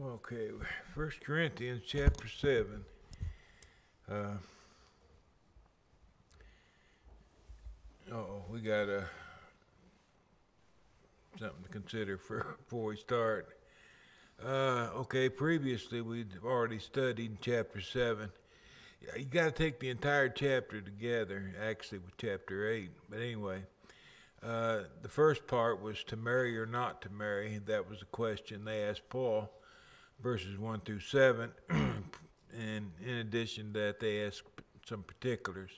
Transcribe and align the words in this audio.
Okay, 0.00 0.50
First 0.94 1.20
Corinthians 1.22 1.82
chapter 1.84 2.28
seven. 2.28 2.84
Uh, 4.08 4.36
oh, 8.12 8.44
we 8.48 8.60
got 8.60 8.88
uh, 8.88 9.00
something 11.40 11.64
to 11.64 11.68
consider 11.70 12.16
for 12.16 12.54
before 12.58 12.84
we 12.84 12.96
start. 12.96 13.58
Uh, 14.44 14.90
okay, 14.98 15.28
previously 15.28 16.00
we'd 16.00 16.34
already 16.44 16.78
studied 16.78 17.38
chapter 17.40 17.80
seven. 17.80 18.30
You 19.16 19.24
got 19.24 19.46
to 19.46 19.50
take 19.50 19.80
the 19.80 19.90
entire 19.90 20.28
chapter 20.28 20.80
together, 20.80 21.52
actually, 21.60 21.98
with 21.98 22.16
chapter 22.18 22.70
eight. 22.70 22.92
But 23.10 23.18
anyway, 23.18 23.64
uh, 24.44 24.82
the 25.02 25.08
first 25.08 25.48
part 25.48 25.82
was 25.82 26.04
to 26.04 26.16
marry 26.16 26.56
or 26.56 26.66
not 26.66 27.02
to 27.02 27.10
marry. 27.10 27.58
That 27.66 27.90
was 27.90 27.98
the 27.98 28.06
question 28.06 28.64
they 28.64 28.84
asked 28.84 29.08
Paul 29.08 29.50
verses 30.20 30.58
1 30.58 30.80
through 30.80 31.00
7. 31.00 31.50
and 31.70 32.92
in 33.04 33.14
addition 33.14 33.72
to 33.72 33.80
that, 33.80 34.00
they 34.00 34.24
ask 34.24 34.44
some 34.86 35.02
particulars. 35.02 35.70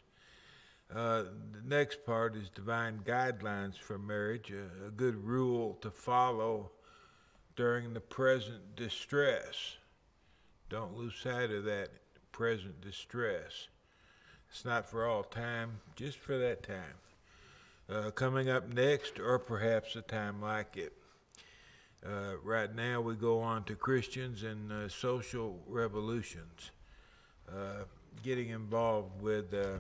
Uh, 0.95 1.25
the 1.53 1.63
next 1.65 2.05
part 2.05 2.35
is 2.35 2.49
divine 2.49 3.01
guidelines 3.05 3.79
for 3.79 3.97
marriage, 3.97 4.51
a, 4.51 4.87
a, 4.87 4.91
good 4.91 5.15
rule 5.25 5.79
to 5.81 5.89
follow 5.89 6.71
during 7.55 7.95
the 7.95 8.01
present 8.01 8.75
distress. 8.75 9.77
Don't 10.69 10.97
lose 10.97 11.15
sight 11.15 11.51
of 11.51 11.65
that 11.65 11.91
present 12.33 12.81
distress. 12.81 13.69
It's 14.51 14.65
not 14.65 14.85
for 14.85 15.07
all 15.07 15.23
time, 15.23 15.81
just 15.95 16.19
for 16.19 16.37
that 16.39 16.65
time. 16.65 16.99
Uh, 17.89 18.11
coming 18.11 18.49
up 18.49 18.73
next, 18.73 19.21
or 19.21 19.39
perhaps 19.39 19.95
a 19.95 20.03
time 20.03 20.43
like 20.43 20.77
it. 20.77 20.93
Uh, 22.05 22.37
right 22.43 22.75
now, 22.75 23.01
we 23.01 23.15
go 23.15 23.41
on 23.41 23.63
to 23.65 23.75
Christians 23.75 24.43
and 24.43 24.73
uh, 24.73 24.89
social 24.89 25.59
revolutions, 25.69 26.71
uh, 27.49 27.85
getting 28.23 28.49
involved 28.49 29.21
with. 29.21 29.53
Uh, 29.53 29.79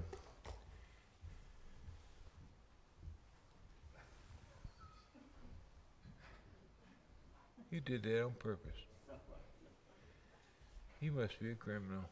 you 7.70 7.80
did 7.80 8.02
that 8.02 8.24
on 8.24 8.32
purpose. 8.38 8.76
You 11.00 11.12
must 11.12 11.40
be 11.40 11.52
a 11.52 11.54
criminal. 11.54 12.04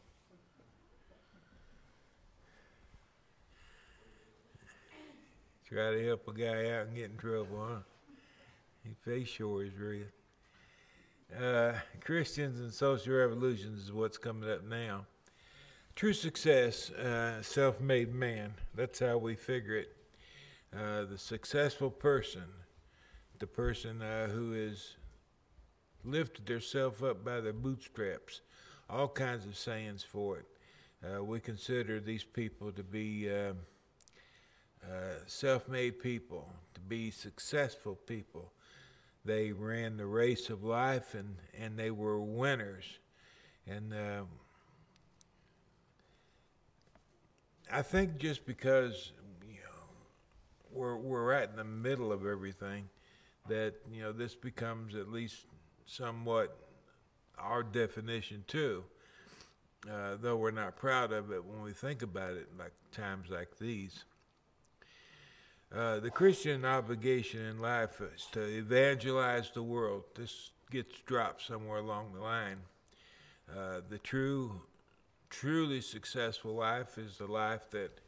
Try 5.67 5.91
to 5.91 6.07
help 6.07 6.27
a 6.27 6.33
guy 6.33 6.71
out 6.71 6.87
and 6.87 6.95
get 6.95 7.11
in 7.11 7.17
trouble, 7.17 7.63
huh? 7.69 7.98
Face 9.03 9.27
sure 9.27 9.63
is. 9.63 9.71
Uh, 11.37 11.73
Christians 12.01 12.59
and 12.59 12.73
social 12.73 13.13
revolutions 13.13 13.83
is 13.83 13.93
what's 13.93 14.17
coming 14.17 14.49
up 14.49 14.63
now. 14.63 15.05
True 15.95 16.13
success, 16.13 16.89
uh, 16.91 17.41
self 17.41 17.79
made 17.79 18.13
man. 18.13 18.53
That's 18.73 18.99
how 18.99 19.17
we 19.17 19.35
figure 19.35 19.75
it. 19.75 19.95
Uh, 20.75 21.05
the 21.05 21.17
successful 21.17 21.91
person, 21.91 22.43
the 23.37 23.47
person 23.47 24.01
uh, 24.01 24.27
who 24.27 24.53
has 24.53 24.95
lifted 26.03 26.45
themselves 26.45 27.03
up 27.03 27.23
by 27.23 27.41
their 27.41 27.53
bootstraps, 27.53 28.41
all 28.89 29.07
kinds 29.07 29.45
of 29.45 29.57
sayings 29.57 30.03
for 30.03 30.39
it. 30.39 30.45
Uh, 31.03 31.23
we 31.23 31.39
consider 31.39 31.99
these 31.99 32.23
people 32.23 32.71
to 32.71 32.83
be 32.83 33.29
uh, 33.29 33.53
self 35.27 35.67
made 35.67 35.99
people, 35.99 36.49
to 36.73 36.79
be 36.81 37.11
successful 37.11 37.95
people 37.95 38.51
they 39.25 39.51
ran 39.51 39.97
the 39.97 40.05
race 40.05 40.49
of 40.49 40.63
life 40.63 41.13
and, 41.13 41.35
and 41.57 41.77
they 41.77 41.91
were 41.91 42.19
winners. 42.19 42.85
And 43.67 43.93
uh, 43.93 44.23
I 47.71 47.81
think 47.81 48.17
just 48.17 48.45
because 48.45 49.11
you 49.45 49.55
know, 49.55 50.71
we're, 50.71 50.97
we're 50.97 51.25
right 51.25 51.47
in 51.49 51.55
the 51.55 51.63
middle 51.63 52.11
of 52.11 52.25
everything, 52.25 52.89
that 53.47 53.73
you 53.91 54.01
know 54.01 54.11
this 54.11 54.35
becomes 54.35 54.95
at 54.95 55.09
least 55.09 55.45
somewhat 55.85 56.55
our 57.37 57.63
definition 57.63 58.43
too. 58.47 58.83
Uh, 59.89 60.17
though 60.19 60.35
we're 60.35 60.51
not 60.51 60.75
proud 60.75 61.11
of 61.11 61.31
it 61.31 61.43
when 61.43 61.61
we 61.61 61.71
think 61.71 62.01
about 62.01 62.33
it, 62.33 62.49
like 62.57 62.73
times 62.91 63.29
like 63.29 63.57
these. 63.59 64.03
Uh, 65.75 65.99
the 65.99 66.09
Christian 66.09 66.65
obligation 66.65 67.45
in 67.45 67.59
life 67.59 68.01
is 68.15 68.25
to 68.31 68.41
evangelize 68.41 69.51
the 69.51 69.61
world. 69.61 70.03
This 70.15 70.49
gets 70.71 70.99
dropped 71.05 71.43
somewhere 71.43 71.77
along 71.77 72.13
the 72.13 72.21
line. 72.21 72.57
Uh, 73.55 73.81
the 73.87 73.99
true, 73.99 74.61
truly 75.29 75.81
successful 75.81 76.55
life 76.55 76.97
is 76.97 77.19
the 77.19 77.27
life 77.27 77.69
that 77.69 78.01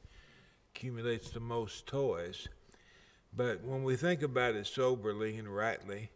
accumulates 0.74 1.30
the 1.30 1.40
most 1.40 1.86
toys. 1.86 2.48
But 3.38 3.64
when 3.64 3.84
we 3.84 3.96
think 3.96 4.24
about 4.24 4.56
it 4.56 4.66
soberly 4.66 5.38
and 5.38 5.48
rightly, 5.48 6.10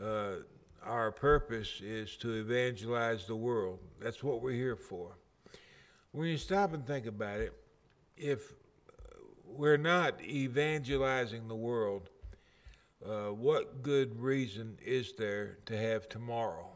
uh, 0.00 0.36
our 0.84 1.10
purpose 1.10 1.80
is 1.82 2.16
to 2.18 2.34
evangelize 2.34 3.26
the 3.26 3.34
world. 3.34 3.80
That's 4.00 4.22
what 4.22 4.42
we're 4.42 4.52
here 4.52 4.76
for. 4.76 5.16
When 6.12 6.28
you 6.28 6.36
stop 6.36 6.72
and 6.72 6.86
think 6.86 7.06
about 7.06 7.40
it, 7.40 7.52
if 8.16 8.52
we're 9.56 9.76
not 9.76 10.22
evangelizing 10.22 11.48
the 11.48 11.54
world, 11.54 12.10
uh, 13.04 13.32
what 13.32 13.82
good 13.82 14.20
reason 14.20 14.78
is 14.84 15.12
there 15.14 15.58
to 15.66 15.76
have 15.76 16.08
tomorrow? 16.08 16.68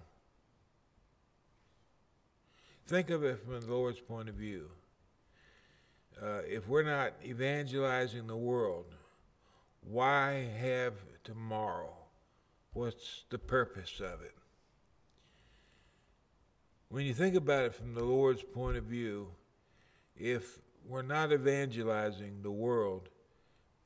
Think 2.86 3.10
of 3.10 3.24
it 3.24 3.44
from 3.44 3.60
the 3.60 3.66
Lord's 3.66 4.00
point 4.00 4.28
of 4.28 4.34
view. 4.34 4.70
Uh, 6.20 6.40
if 6.46 6.66
we're 6.68 6.82
not 6.82 7.12
evangelizing 7.24 8.26
the 8.26 8.36
world, 8.36 8.86
why 9.82 10.48
have 10.60 10.94
tomorrow? 11.22 11.94
What's 12.72 13.24
the 13.30 13.38
purpose 13.38 14.00
of 14.00 14.22
it? 14.22 14.34
When 16.88 17.04
you 17.04 17.14
think 17.14 17.34
about 17.34 17.64
it 17.64 17.74
from 17.74 17.94
the 17.94 18.04
Lord's 18.04 18.42
point 18.42 18.76
of 18.76 18.84
view, 18.84 19.28
if 20.16 20.58
we're 20.88 21.02
not 21.02 21.32
evangelizing 21.32 22.40
the 22.42 22.50
world, 22.50 23.10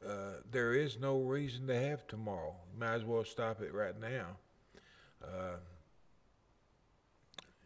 uh, 0.07 0.35
there 0.51 0.73
is 0.73 0.99
no 1.01 1.19
reason 1.19 1.67
to 1.67 1.79
have 1.79 2.07
tomorrow. 2.07 2.55
Might 2.79 2.95
as 2.95 3.05
well 3.05 3.25
stop 3.25 3.61
it 3.61 3.75
right 3.75 3.99
now. 4.01 4.27
Uh, 5.23 5.57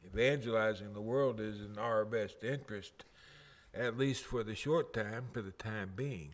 evangelizing 0.06 0.92
the 0.92 1.00
world 1.00 1.40
is 1.40 1.60
in 1.60 1.78
our 1.78 2.04
best 2.04 2.42
interest, 2.42 3.04
at 3.74 3.98
least 3.98 4.24
for 4.24 4.42
the 4.42 4.54
short 4.54 4.92
time, 4.92 5.24
for 5.32 5.42
the 5.42 5.52
time 5.52 5.92
being. 5.94 6.30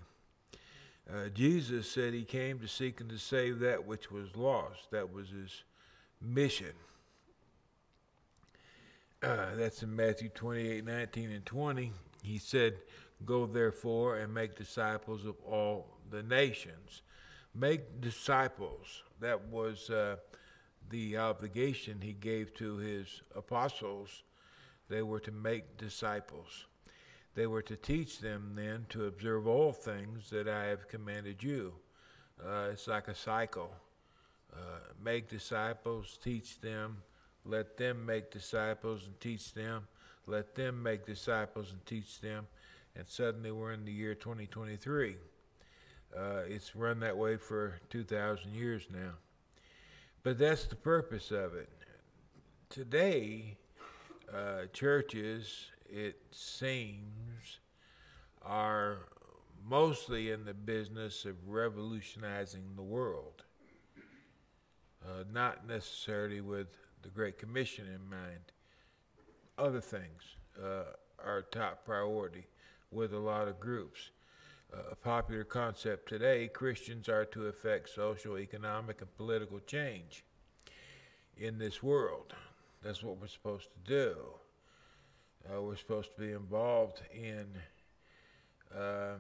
Uh, 1.13 1.29
Jesus 1.29 1.91
said 1.91 2.15
he 2.15 2.25
came 2.25 2.61
to 2.61 2.69
seek 2.69 3.01
and 3.01 3.11
to 3.11 3.19
save 3.19 3.59
that 3.59 3.85
which 3.85 4.11
was 4.11 4.37
lost. 4.37 4.91
That 4.93 5.13
was 5.13 5.31
his 5.31 5.65
mission. 6.21 6.73
Uh, 9.23 9.55
that's 9.57 9.83
in 9.83 9.95
Matthew 9.95 10.29
28 10.29 10.85
19 10.85 11.31
and 11.31 11.47
20. 11.47 11.93
He 12.23 12.39
said, 12.39 12.77
Go 13.25 13.47
therefore 13.47 14.19
and 14.19 14.33
make 14.33 14.57
disciples 14.57 15.25
of 15.25 15.37
all 15.47 15.87
the 16.11 16.23
nations. 16.23 17.03
Make 17.55 18.01
disciples. 18.01 19.03
That 19.21 19.49
was 19.49 19.91
uh, 19.91 20.17
the 20.91 21.19
obligation 21.19 22.01
he 22.01 22.13
gave 22.13 22.55
to 22.55 22.77
his 22.77 23.23
apostles. 23.37 24.23
They 24.89 25.03
were 25.03 25.21
to 25.21 25.33
make 25.33 25.77
disciples. 25.77 26.67
They 27.35 27.47
were 27.47 27.63
to 27.63 27.77
teach 27.77 28.19
them 28.19 28.53
then 28.55 28.87
to 28.91 29.07
observe 29.07 29.47
all 29.47 29.73
things 29.73 30.31
that 30.31 30.49
I 30.49 30.67
have 30.67 30.89
commanded 30.89 31.43
you. 31.43 31.73
Uh, 32.45 32.69
it's 32.73 32.89
like 32.89 33.09
a 33.09 33.15
cycle. 33.15 33.71
Uh, 34.53 34.81
make 35.03 35.31
disciples, 35.31 36.19
teach 36.23 36.61
them, 36.61 36.99
let 37.47 37.79
them 37.79 38.05
make 38.05 38.31
disciples 38.31 39.07
and 39.07 39.19
teach 39.19 39.55
them, 39.55 39.87
let 40.27 40.55
them 40.55 40.83
make 40.83 41.07
disciples 41.07 41.73
and 41.73 41.85
teach 41.87 42.21
them, 42.21 42.47
and 42.97 43.07
suddenly 43.07 43.51
we're 43.51 43.73
in 43.73 43.85
the 43.85 43.93
year 43.93 44.15
2023. 44.15 45.17
Uh, 46.17 46.43
it's 46.47 46.77
run 46.77 47.01
that 47.01 47.17
way 47.17 47.37
for 47.37 47.81
2,000 47.91 48.55
years 48.55 48.87
now. 48.93 49.13
But 50.23 50.39
that's 50.39 50.67
the 50.67 50.77
purpose 50.77 51.31
of 51.31 51.55
it. 51.55 51.71
Today, 52.69 53.57
uh, 54.33 54.67
churches, 54.73 55.67
it 55.91 56.17
seems, 56.31 57.59
are 58.43 58.99
mostly 59.65 60.31
in 60.31 60.45
the 60.45 60.55
business 60.55 61.25
of 61.25 61.49
revolutionizing 61.49 62.63
the 62.77 62.83
world, 62.83 63.45
uh, 65.05 65.25
not 65.33 65.67
necessarily 65.67 66.41
with 66.41 66.69
the 67.03 67.09
Great 67.09 67.39
Commission 67.39 67.87
in 67.87 68.09
mind. 68.09 68.53
Other 69.59 69.81
things 69.81 70.23
uh, 70.63 70.95
are 71.23 71.43
top 71.43 71.85
priority 71.85 72.47
with 72.91 73.13
a 73.13 73.19
lot 73.19 73.49
of 73.49 73.61
groups. 73.61 74.11
Uh, 74.73 74.93
a 74.93 74.97
popular 74.97 75.45
concept 75.45 76.09
today 76.09 76.49
Christians 76.49 77.09
are 77.09 77.27
to 77.27 77.47
effect 77.47 77.91
social, 77.91 78.39
economic, 78.39 79.01
and 79.01 79.15
political 79.17 79.61
change 79.61 80.25
in 81.37 81.59
this 81.59 81.83
world. 81.83 82.33
That's 82.83 83.03
what 83.03 83.21
we're 83.21 83.27
supposed 83.27 83.69
to 83.73 83.91
do. 83.91 84.17
Uh, 85.47 85.61
we're 85.61 85.77
supposed 85.77 86.15
to 86.15 86.21
be 86.21 86.33
involved 86.33 87.03
in 87.13 87.47
uh, 88.75 89.17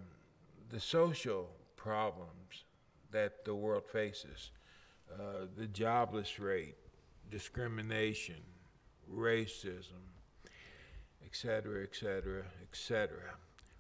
the 0.71 0.81
social 0.81 1.51
problems 1.77 2.65
that 3.11 3.45
the 3.45 3.55
world 3.55 3.85
faces 3.85 4.51
uh, 5.13 5.47
the 5.57 5.67
jobless 5.67 6.39
rate, 6.39 6.77
discrimination, 7.31 8.41
racism, 9.13 10.01
etc., 11.27 11.83
etc., 11.83 12.45
etc. 12.63 13.11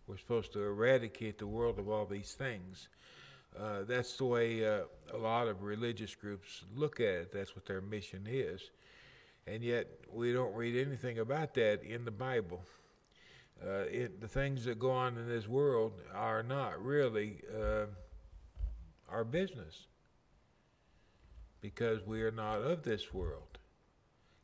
We're 0.06 0.18
supposed 0.18 0.52
to 0.54 0.62
eradicate 0.62 1.38
the 1.38 1.46
world 1.46 1.78
of 1.78 1.88
all 1.88 2.06
these 2.06 2.32
things. 2.32 2.88
Uh, 3.58 3.82
that's 3.86 4.16
the 4.16 4.24
way 4.24 4.66
uh, 4.66 4.82
a 5.12 5.18
lot 5.18 5.46
of 5.46 5.62
religious 5.62 6.14
groups 6.14 6.64
look 6.74 7.00
at 7.00 7.06
it. 7.06 7.32
That's 7.32 7.54
what 7.54 7.66
their 7.66 7.80
mission 7.80 8.26
is. 8.28 8.70
And 9.46 9.62
yet, 9.62 9.88
we 10.12 10.32
don't 10.32 10.54
read 10.54 10.76
anything 10.86 11.18
about 11.18 11.54
that 11.54 11.82
in 11.82 12.04
the 12.04 12.10
Bible. 12.10 12.62
Uh, 13.64 13.84
it, 13.90 14.20
the 14.20 14.28
things 14.28 14.64
that 14.64 14.78
go 14.78 14.90
on 14.90 15.16
in 15.16 15.28
this 15.28 15.46
world 15.46 15.92
are 16.14 16.42
not 16.42 16.82
really 16.82 17.40
uh, 17.54 17.86
our 19.10 19.24
business 19.24 19.86
because 21.60 22.04
we 22.06 22.22
are 22.22 22.32
not 22.32 22.60
of 22.60 22.82
this 22.82 23.14
world. 23.14 23.58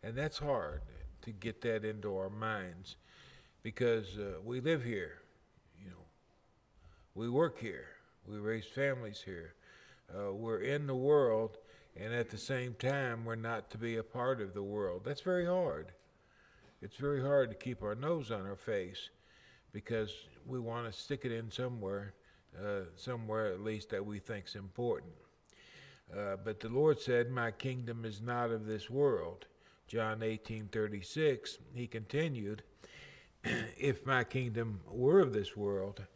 And 0.03 0.15
that's 0.15 0.39
hard 0.39 0.83
to 1.23 1.31
get 1.33 1.61
that 1.63 1.85
into 1.85 2.17
our 2.17 2.31
minds 2.31 2.97
because 3.63 4.19
uh, 4.19 4.41
we 4.45 4.61
live 4.61 4.85
here, 4.85 5.19
you 5.83 5.91
know, 5.91 6.05
we 7.15 7.29
work 7.29 7.59
here, 7.59 7.87
we 8.27 8.39
raise 8.39 8.65
families 8.65 9.23
here, 9.25 9.55
uh, 10.15 10.33
we're 10.33 10.61
in 10.61 10.87
the 10.87 10.95
world, 10.95 11.59
and 11.97 12.15
at 12.15 12.31
the 12.31 12.39
same 12.39 12.75
time, 12.75 13.25
we're 13.25 13.35
not 13.35 13.71
to 13.71 13.79
be 13.79 13.97
a 13.97 14.03
part 14.03 14.41
of 14.41 14.55
the 14.55 14.63
world. 14.63 15.03
That's 15.05 15.21
very 15.21 15.47
hard. 15.47 15.93
It's 16.81 16.97
very 16.97 17.21
hard 17.21 17.51
to 17.51 17.57
keep 17.57 17.83
our 17.83 17.97
nose 17.97 18.31
on 18.31 18.47
our 18.47 18.57
face 18.57 19.11
because 19.73 20.13
we 20.47 20.61
want 20.61 20.87
to 20.87 20.99
stick 20.99 21.25
it 21.25 21.33
in 21.33 21.51
somewhere, 21.51 22.15
uh, 22.59 22.83
somewhere 22.97 23.53
at 23.53 23.61
least 23.61 23.91
that 23.91 24.05
we 24.05 24.21
think's 24.21 24.55
important. 24.55 25.13
Uh, 26.17 26.37
but 26.43 26.61
the 26.61 26.69
Lord 26.69 26.99
said, 26.99 27.31
"My 27.31 27.51
kingdom 27.51 28.05
is 28.05 28.23
not 28.23 28.51
of 28.51 28.65
this 28.65 28.89
world." 28.89 29.47
John 29.89 30.23
18:36. 30.23 31.59
He 31.75 31.87
continued, 31.87 32.63
"If 33.43 34.07
my 34.07 34.23
kingdom 34.23 34.83
were 34.87 35.21
of 35.21 35.33
this 35.33 35.57
world, 35.57 36.07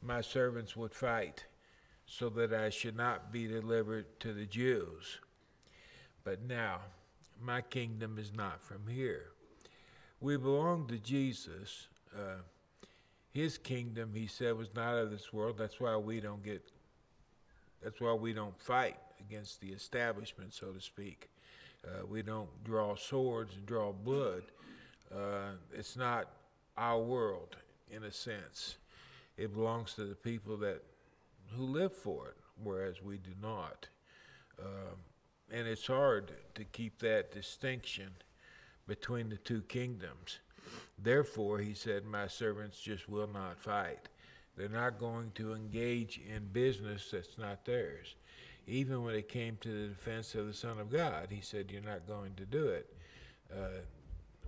my 0.00 0.20
servants 0.20 0.76
would 0.76 0.94
fight, 0.94 1.46
so 2.06 2.28
that 2.28 2.52
I 2.52 2.68
should 2.68 2.96
not 2.96 3.32
be 3.32 3.46
delivered 3.46 4.20
to 4.20 4.34
the 4.34 4.44
Jews. 4.44 5.18
But 6.24 6.42
now, 6.42 6.82
my 7.40 7.62
kingdom 7.62 8.18
is 8.18 8.32
not 8.32 8.62
from 8.62 8.86
here. 8.86 9.30
We 10.20 10.36
belong 10.36 10.86
to 10.88 10.98
Jesus. 10.98 11.88
Uh, 12.14 12.42
his 13.32 13.56
kingdom, 13.56 14.12
he 14.14 14.26
said, 14.26 14.56
was 14.56 14.74
not 14.74 14.98
of 14.98 15.10
this 15.10 15.32
world. 15.32 15.56
That's 15.56 15.80
why 15.80 15.96
we 15.96 16.20
don't 16.20 16.42
get. 16.42 16.62
That's 17.82 18.00
why 18.00 18.12
we 18.12 18.32
don't 18.32 18.60
fight 18.60 18.98
against 19.18 19.60
the 19.60 19.68
establishment, 19.68 20.52
so 20.52 20.70
to 20.70 20.80
speak. 20.80 21.28
Uh, 21.84 22.06
we 22.08 22.22
don't 22.22 22.48
draw 22.64 22.94
swords 22.94 23.54
and 23.54 23.66
draw 23.66 23.92
blood. 23.92 24.42
Uh, 25.14 25.52
it's 25.72 25.96
not 25.96 26.28
our 26.76 27.00
world, 27.00 27.56
in 27.90 28.04
a 28.04 28.12
sense. 28.12 28.76
It 29.36 29.52
belongs 29.54 29.94
to 29.94 30.04
the 30.04 30.14
people 30.14 30.56
that 30.58 30.82
who 31.56 31.64
live 31.64 31.92
for 31.92 32.28
it, 32.28 32.36
whereas 32.62 33.02
we 33.02 33.18
do 33.18 33.32
not. 33.42 33.88
Um, 34.58 34.96
and 35.50 35.66
it's 35.66 35.86
hard 35.86 36.32
to 36.54 36.64
keep 36.64 36.98
that 37.00 37.32
distinction 37.32 38.10
between 38.86 39.28
the 39.28 39.36
two 39.36 39.62
kingdoms. 39.62 40.38
Therefore, 40.98 41.58
he 41.58 41.74
said, 41.74 42.04
My 42.04 42.26
servants 42.28 42.80
just 42.80 43.08
will 43.08 43.26
not 43.26 43.58
fight. 43.58 44.08
They're 44.56 44.68
not 44.68 44.98
going 44.98 45.32
to 45.34 45.54
engage 45.54 46.18
in 46.18 46.46
business 46.52 47.10
that's 47.10 47.36
not 47.38 47.64
theirs 47.64 48.14
even 48.66 49.02
when 49.02 49.14
it 49.14 49.28
came 49.28 49.56
to 49.60 49.68
the 49.68 49.88
defense 49.88 50.34
of 50.34 50.46
the 50.46 50.54
Son 50.54 50.78
of 50.78 50.90
God, 50.90 51.28
he 51.30 51.40
said, 51.40 51.70
You're 51.70 51.82
not 51.82 52.06
going 52.06 52.34
to 52.36 52.44
do 52.44 52.68
it. 52.68 52.94
Uh, 53.52 53.80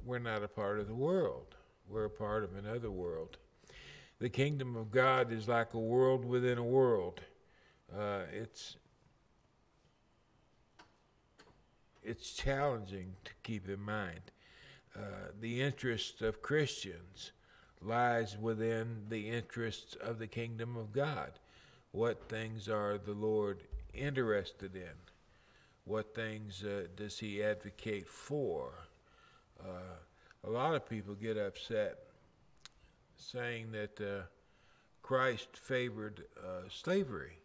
we're 0.04 0.18
not 0.18 0.42
a 0.42 0.48
part 0.48 0.78
of 0.78 0.86
the 0.86 0.94
world, 0.94 1.54
we're 1.88 2.04
a 2.04 2.10
part 2.10 2.44
of 2.44 2.56
another 2.56 2.90
world. 2.90 3.38
The 4.20 4.28
kingdom 4.28 4.76
of 4.76 4.90
God 4.90 5.32
is 5.32 5.48
like 5.48 5.74
a 5.74 5.78
world 5.78 6.24
within 6.24 6.56
a 6.56 6.64
world. 6.64 7.20
Uh, 7.94 8.22
it's 8.32 8.76
it's 12.02 12.32
challenging 12.32 13.14
to 13.24 13.32
keep 13.42 13.68
in 13.68 13.80
mind. 13.80 14.20
Uh, 14.96 15.30
the 15.40 15.60
interest 15.62 16.22
of 16.22 16.42
Christians 16.42 17.32
lies 17.82 18.36
within 18.38 19.04
the 19.08 19.30
interests 19.30 19.94
of 19.96 20.18
the 20.18 20.26
kingdom 20.26 20.76
of 20.76 20.92
God. 20.92 21.32
What 21.90 22.28
things 22.28 22.68
are 22.68 22.98
the 22.98 23.12
Lord 23.12 23.62
interested 23.94 24.74
in? 24.74 24.94
What 25.84 26.14
things 26.14 26.64
uh, 26.64 26.86
does 26.96 27.18
he 27.18 27.42
advocate 27.42 28.08
for? 28.08 28.72
Uh, 29.60 29.96
a 30.46 30.50
lot 30.50 30.74
of 30.74 30.88
people 30.88 31.14
get 31.14 31.36
upset 31.36 31.98
saying 33.16 33.72
that 33.72 34.00
uh, 34.00 34.22
Christ 35.02 35.48
favored 35.56 36.24
uh, 36.38 36.68
slavery 36.70 37.38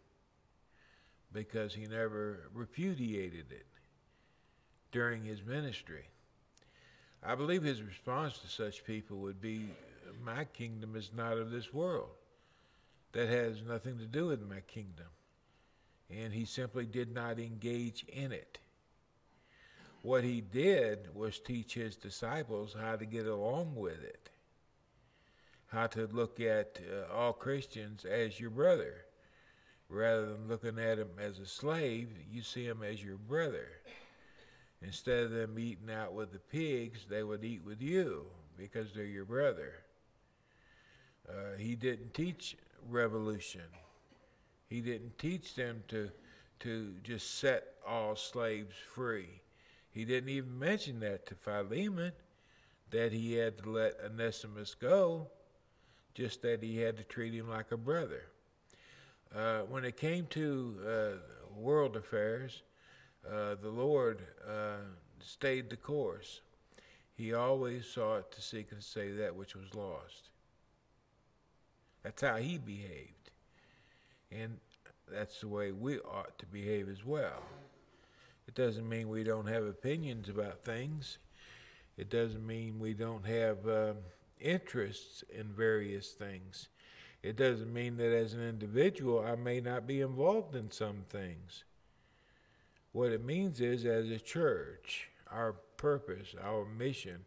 because 1.31 1.73
he 1.73 1.85
never 1.85 2.49
repudiated 2.53 3.51
it 3.51 3.65
during 4.91 5.23
his 5.23 5.43
ministry. 5.45 6.05
I 7.23 7.35
believe 7.35 7.63
his 7.63 7.81
response 7.81 8.37
to 8.39 8.47
such 8.47 8.85
people 8.85 9.17
would 9.17 9.41
be, 9.41 9.69
My 10.23 10.45
kingdom 10.45 10.95
is 10.95 11.11
not 11.15 11.37
of 11.37 11.51
this 11.51 11.73
world. 11.73 12.09
That 13.11 13.27
has 13.27 13.61
nothing 13.67 13.97
to 13.97 14.05
do 14.05 14.27
with 14.27 14.47
my 14.47 14.61
kingdom 14.61 15.07
and 16.09 16.33
he 16.33 16.45
simply 16.45 16.85
did 16.85 17.13
not 17.13 17.39
engage 17.39 18.05
in 18.07 18.31
it. 18.31 18.59
What 20.01 20.23
he 20.23 20.41
did 20.41 21.13
was 21.13 21.39
teach 21.39 21.73
his 21.73 21.95
disciples 21.95 22.75
how 22.79 22.95
to 22.95 23.05
get 23.05 23.27
along 23.27 23.75
with 23.75 24.01
it, 24.01 24.29
how 25.67 25.87
to 25.87 26.07
look 26.07 26.39
at 26.39 26.79
uh, 26.89 27.13
all 27.13 27.33
Christians 27.33 28.05
as 28.05 28.39
your 28.39 28.49
brother. 28.49 29.05
Rather 29.89 30.27
than 30.27 30.47
looking 30.47 30.77
at 30.77 30.99
him 30.99 31.09
as 31.19 31.39
a 31.39 31.45
slave, 31.47 32.09
you 32.31 32.43
see 32.43 32.63
him 32.63 32.83
as 32.83 33.03
your 33.03 33.17
brother. 33.17 33.67
Instead 34.81 35.23
of 35.23 35.31
them 35.31 35.57
eating 35.57 35.89
out 35.91 36.13
with 36.13 36.31
the 36.31 36.39
pigs, 36.39 37.05
they 37.09 37.23
would 37.23 37.43
eat 37.43 37.63
with 37.65 37.81
you 37.81 38.25
because 38.57 38.93
they're 38.93 39.03
your 39.03 39.25
brother. 39.25 39.73
Uh, 41.27 41.57
he 41.57 41.75
didn't 41.75 42.13
teach 42.13 42.55
revolution. 42.87 43.61
He 44.69 44.81
didn't 44.81 45.17
teach 45.17 45.55
them 45.55 45.83
to, 45.87 46.09
to 46.59 46.93
just 47.03 47.39
set 47.39 47.73
all 47.85 48.15
slaves 48.15 48.75
free. 48.93 49.41
He 49.91 50.05
didn't 50.05 50.29
even 50.29 50.57
mention 50.57 50.99
that 50.99 51.25
to 51.25 51.35
Philemon, 51.35 52.13
that 52.91 53.11
he 53.11 53.33
had 53.33 53.57
to 53.59 53.69
let 53.69 53.99
Onesimus 54.05 54.75
go, 54.75 55.27
just 56.13 56.41
that 56.43 56.61
he 56.61 56.77
had 56.77 56.97
to 56.97 57.03
treat 57.03 57.33
him 57.33 57.49
like 57.49 57.71
a 57.71 57.77
brother. 57.77 58.23
Uh, 59.35 59.61
when 59.61 59.85
it 59.85 59.97
came 59.97 60.25
to 60.27 60.75
uh, 60.87 61.59
world 61.59 61.95
affairs, 61.95 62.61
uh, 63.27 63.55
the 63.61 63.69
Lord 63.69 64.21
uh, 64.47 64.77
stayed 65.19 65.69
the 65.69 65.77
course. 65.77 66.41
He 67.15 67.33
always 67.33 67.85
sought 67.85 68.31
to 68.31 68.41
seek 68.41 68.71
and 68.71 68.83
save 68.83 69.17
that 69.17 69.35
which 69.35 69.55
was 69.55 69.73
lost. 69.75 70.29
That's 72.03 72.21
how 72.21 72.37
he 72.37 72.57
behaved. 72.57 73.18
And 74.31 74.57
that's 75.11 75.41
the 75.41 75.47
way 75.47 75.71
we 75.71 75.99
ought 75.99 76.37
to 76.39 76.45
behave 76.45 76.89
as 76.89 77.05
well. 77.05 77.41
It 78.47 78.55
doesn't 78.55 78.87
mean 78.87 79.09
we 79.09 79.23
don't 79.23 79.47
have 79.47 79.63
opinions 79.65 80.29
about 80.29 80.63
things. 80.63 81.17
It 81.97 82.09
doesn't 82.09 82.45
mean 82.45 82.79
we 82.79 82.93
don't 82.93 83.25
have 83.25 83.67
uh, 83.67 83.93
interests 84.39 85.23
in 85.29 85.47
various 85.47 86.11
things. 86.11 86.69
It 87.21 87.35
doesn't 87.35 87.73
mean 87.73 87.97
that 87.97 88.15
as 88.15 88.33
an 88.33 88.47
individual 88.47 89.19
I 89.19 89.35
may 89.35 89.59
not 89.59 89.85
be 89.85 90.01
involved 90.01 90.55
in 90.55 90.71
some 90.71 91.03
things. 91.09 91.63
What 92.91 93.11
it 93.11 93.23
means 93.23 93.61
is, 93.61 93.85
as 93.85 94.09
a 94.09 94.17
church, 94.17 95.09
our 95.31 95.53
purpose, 95.77 96.33
our 96.41 96.65
mission, 96.65 97.25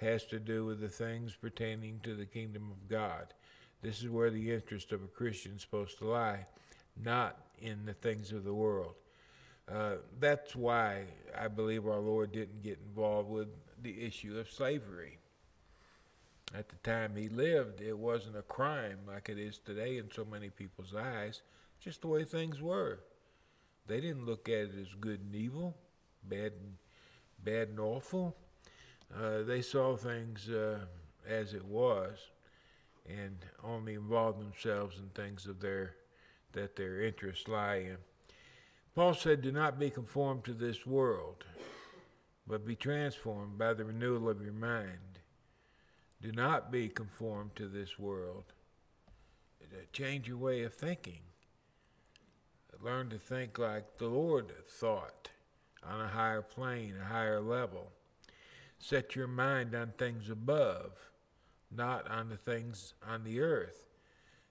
has 0.00 0.24
to 0.26 0.38
do 0.38 0.64
with 0.64 0.80
the 0.80 0.88
things 0.88 1.34
pertaining 1.34 2.00
to 2.04 2.14
the 2.14 2.26
kingdom 2.26 2.70
of 2.70 2.88
God. 2.88 3.34
This 3.82 4.00
is 4.00 4.08
where 4.08 4.30
the 4.30 4.52
interest 4.52 4.92
of 4.92 5.02
a 5.02 5.08
Christian 5.08 5.54
is 5.56 5.60
supposed 5.60 5.98
to 5.98 6.06
lie, 6.06 6.46
not 6.96 7.36
in 7.60 7.84
the 7.84 7.94
things 7.94 8.30
of 8.30 8.44
the 8.44 8.54
world. 8.54 8.94
Uh, 9.70 9.96
that's 10.20 10.54
why 10.54 11.04
I 11.36 11.48
believe 11.48 11.86
our 11.86 11.98
Lord 11.98 12.32
didn't 12.32 12.62
get 12.62 12.78
involved 12.86 13.28
with 13.28 13.48
the 13.82 14.04
issue 14.04 14.38
of 14.38 14.50
slavery. 14.50 15.18
At 16.54 16.68
the 16.68 16.76
time 16.88 17.16
he 17.16 17.28
lived, 17.28 17.80
it 17.80 17.96
wasn't 17.96 18.36
a 18.36 18.42
crime 18.42 18.98
like 19.08 19.28
it 19.28 19.38
is 19.38 19.58
today 19.58 19.98
in 19.98 20.10
so 20.12 20.24
many 20.24 20.50
people's 20.50 20.94
eyes, 20.94 21.42
just 21.80 22.02
the 22.02 22.08
way 22.08 22.24
things 22.24 22.60
were. 22.60 23.00
They 23.88 24.00
didn't 24.00 24.26
look 24.26 24.48
at 24.48 24.54
it 24.54 24.70
as 24.80 24.94
good 25.00 25.20
and 25.20 25.34
evil, 25.34 25.76
bad 26.28 26.52
and, 26.52 26.76
bad 27.42 27.68
and 27.70 27.80
awful. 27.80 28.36
Uh, 29.12 29.42
they 29.42 29.62
saw 29.62 29.96
things 29.96 30.48
uh, 30.48 30.80
as 31.28 31.54
it 31.54 31.64
was 31.64 32.18
and 33.08 33.36
only 33.64 33.94
involve 33.94 34.38
themselves 34.38 34.98
in 34.98 35.08
things 35.08 35.46
of 35.46 35.60
their 35.60 35.96
that 36.52 36.76
their 36.76 37.02
interests 37.02 37.48
lie 37.48 37.76
in. 37.76 37.96
Paul 38.94 39.14
said, 39.14 39.40
Do 39.40 39.52
not 39.52 39.78
be 39.78 39.88
conformed 39.88 40.44
to 40.44 40.52
this 40.52 40.86
world, 40.86 41.44
but 42.46 42.66
be 42.66 42.76
transformed 42.76 43.56
by 43.56 43.72
the 43.72 43.86
renewal 43.86 44.28
of 44.28 44.42
your 44.42 44.52
mind. 44.52 44.98
Do 46.20 46.30
not 46.30 46.70
be 46.70 46.88
conformed 46.88 47.56
to 47.56 47.68
this 47.68 47.98
world. 47.98 48.44
Uh, 49.62 49.76
change 49.92 50.28
your 50.28 50.36
way 50.36 50.62
of 50.62 50.74
thinking. 50.74 51.20
Learn 52.82 53.08
to 53.10 53.18
think 53.18 53.58
like 53.58 53.98
the 53.98 54.08
Lord 54.08 54.52
thought 54.68 55.30
on 55.88 56.00
a 56.00 56.08
higher 56.08 56.42
plane, 56.42 56.94
a 57.00 57.04
higher 57.04 57.40
level. 57.40 57.90
Set 58.78 59.14
your 59.14 59.28
mind 59.28 59.74
on 59.74 59.92
things 59.96 60.28
above, 60.28 60.92
not 61.74 62.10
on 62.10 62.28
the 62.28 62.36
things 62.36 62.94
on 63.06 63.24
the 63.24 63.40
earth. 63.40 63.84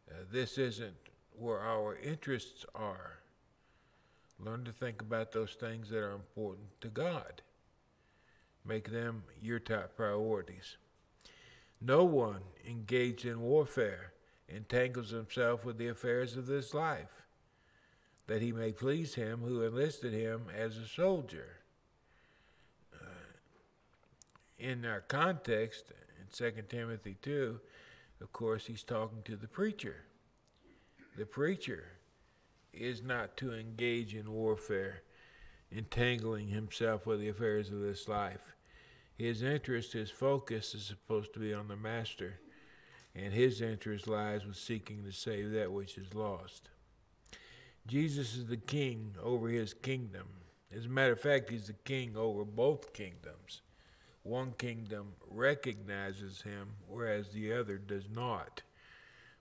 Uh, 0.09 0.23
this 0.31 0.57
isn't 0.57 0.95
where 1.37 1.59
our 1.59 1.95
interests 1.97 2.65
are. 2.75 3.19
Learn 4.39 4.63
to 4.65 4.71
think 4.71 5.01
about 5.01 5.31
those 5.31 5.53
things 5.53 5.89
that 5.89 5.99
are 5.99 6.13
important 6.13 6.69
to 6.81 6.87
God. 6.87 7.41
Make 8.65 8.91
them 8.91 9.23
your 9.41 9.59
top 9.59 9.95
priorities. 9.95 10.77
No 11.79 12.03
one 12.03 12.41
engaged 12.67 13.25
in 13.25 13.41
warfare 13.41 14.13
entangles 14.47 15.09
himself 15.09 15.65
with 15.65 15.77
the 15.77 15.87
affairs 15.87 16.35
of 16.37 16.45
this 16.45 16.73
life, 16.73 17.23
that 18.27 18.41
he 18.41 18.51
may 18.51 18.71
please 18.71 19.15
him 19.15 19.39
who 19.39 19.63
enlisted 19.63 20.13
him 20.13 20.43
as 20.55 20.77
a 20.77 20.87
soldier. 20.87 21.57
Uh, 22.93 23.05
in 24.59 24.85
our 24.85 25.01
context, 25.01 25.91
2 26.31 26.51
Timothy 26.69 27.17
2, 27.21 27.59
of 28.21 28.31
course, 28.31 28.65
he's 28.65 28.83
talking 28.83 29.21
to 29.23 29.35
the 29.35 29.47
preacher. 29.47 30.05
The 31.17 31.25
preacher 31.25 31.85
is 32.73 33.03
not 33.03 33.35
to 33.37 33.53
engage 33.53 34.15
in 34.15 34.31
warfare, 34.31 35.01
entangling 35.71 36.47
himself 36.47 37.05
with 37.05 37.19
the 37.19 37.29
affairs 37.29 37.69
of 37.69 37.81
this 37.81 38.07
life. 38.07 38.55
His 39.17 39.41
interest, 39.41 39.93
his 39.93 40.09
focus 40.09 40.73
is 40.73 40.83
supposed 40.83 41.33
to 41.33 41.39
be 41.39 41.53
on 41.53 41.67
the 41.67 41.75
Master, 41.75 42.39
and 43.13 43.33
his 43.33 43.61
interest 43.61 44.07
lies 44.07 44.45
with 44.45 44.55
seeking 44.55 45.03
to 45.03 45.11
save 45.11 45.51
that 45.51 45.71
which 45.71 45.97
is 45.97 46.13
lost. 46.13 46.69
Jesus 47.87 48.35
is 48.35 48.45
the 48.45 48.57
king 48.57 49.15
over 49.21 49.49
his 49.49 49.73
kingdom. 49.73 50.27
As 50.75 50.85
a 50.85 50.89
matter 50.89 51.13
of 51.13 51.19
fact, 51.19 51.49
he's 51.49 51.67
the 51.67 51.73
king 51.73 52.15
over 52.15 52.45
both 52.45 52.93
kingdoms. 52.93 53.61
One 54.23 54.53
kingdom 54.57 55.13
recognizes 55.29 56.41
him, 56.41 56.69
whereas 56.87 57.29
the 57.29 57.53
other 57.53 57.77
does 57.77 58.07
not. 58.13 58.61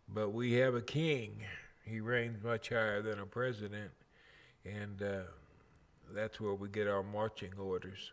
But 0.09 0.31
we 0.31 0.53
have 0.55 0.75
a 0.75 0.81
king. 0.81 1.43
He 1.85 2.01
reigns 2.01 2.43
much 2.43 2.71
higher 2.71 3.03
than 3.03 3.19
a 3.19 3.27
president, 3.27 3.91
and 4.65 5.03
uh, 5.03 5.21
that's 6.15 6.41
where 6.41 6.55
we 6.55 6.69
get 6.69 6.89
our 6.89 7.03
marching 7.03 7.53
orders. 7.59 8.13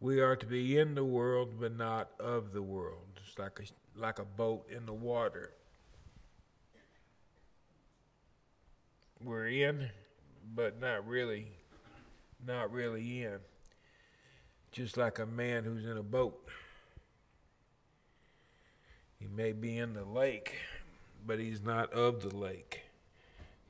We 0.00 0.20
are 0.20 0.36
to 0.36 0.46
be 0.46 0.78
in 0.78 0.94
the 0.94 1.04
world, 1.04 1.60
but 1.60 1.76
not 1.76 2.10
of 2.18 2.52
the 2.52 2.62
world. 2.62 3.20
It's 3.24 3.38
like 3.38 3.60
a, 3.60 4.00
like 4.00 4.18
a 4.18 4.24
boat 4.24 4.66
in 4.70 4.86
the 4.86 4.92
water. 4.92 5.52
We're 9.22 9.48
in, 9.48 9.90
but 10.54 10.80
not 10.80 11.06
really, 11.06 11.52
not 12.44 12.72
really 12.72 13.22
in. 13.22 13.38
Just 14.72 14.96
like 14.96 15.18
a 15.18 15.26
man 15.26 15.64
who's 15.64 15.84
in 15.84 15.98
a 15.98 16.02
boat. 16.02 16.48
He 19.18 19.28
may 19.28 19.52
be 19.52 19.78
in 19.78 19.92
the 19.92 20.04
lake, 20.04 20.54
but 21.26 21.38
he's 21.38 21.62
not 21.62 21.92
of 21.92 22.22
the 22.22 22.34
lake. 22.34 22.80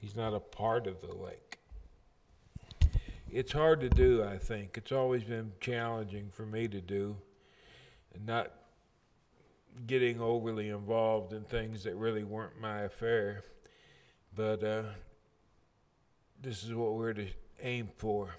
He's 0.00 0.16
not 0.16 0.32
a 0.32 0.40
part 0.40 0.86
of 0.86 1.00
the 1.00 1.12
lake. 1.12 1.58
It's 3.30 3.52
hard 3.52 3.80
to 3.80 3.88
do, 3.88 4.22
I 4.22 4.38
think. 4.38 4.76
It's 4.76 4.92
always 4.92 5.24
been 5.24 5.52
challenging 5.60 6.28
for 6.32 6.46
me 6.46 6.68
to 6.68 6.80
do, 6.80 7.16
and 8.14 8.24
not 8.24 8.52
getting 9.86 10.20
overly 10.20 10.68
involved 10.68 11.32
in 11.32 11.42
things 11.44 11.84
that 11.84 11.96
really 11.96 12.24
weren't 12.24 12.60
my 12.60 12.82
affair. 12.82 13.42
But 14.36 14.62
uh, 14.62 14.82
this 16.40 16.62
is 16.62 16.74
what 16.74 16.94
we're 16.94 17.14
to 17.14 17.26
aim 17.62 17.88
for, 17.96 18.36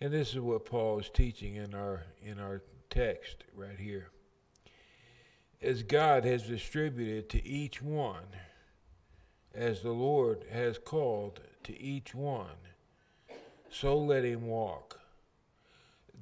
and 0.00 0.12
this 0.12 0.30
is 0.30 0.40
what 0.40 0.64
Paul 0.64 0.98
is 0.98 1.10
teaching 1.10 1.56
in 1.56 1.74
our 1.74 2.04
in 2.22 2.38
our 2.38 2.62
text 2.90 3.44
right 3.54 3.78
here 3.78 4.10
as 5.62 5.82
God 5.82 6.24
has 6.24 6.42
distributed 6.42 7.28
to 7.30 7.46
each 7.46 7.80
one, 7.80 8.26
as 9.54 9.82
the 9.82 9.92
Lord 9.92 10.44
has 10.50 10.78
called 10.78 11.40
to 11.64 11.80
each 11.80 12.14
one, 12.14 12.56
so 13.70 13.98
let 13.98 14.24
him 14.24 14.46
walk. 14.46 15.00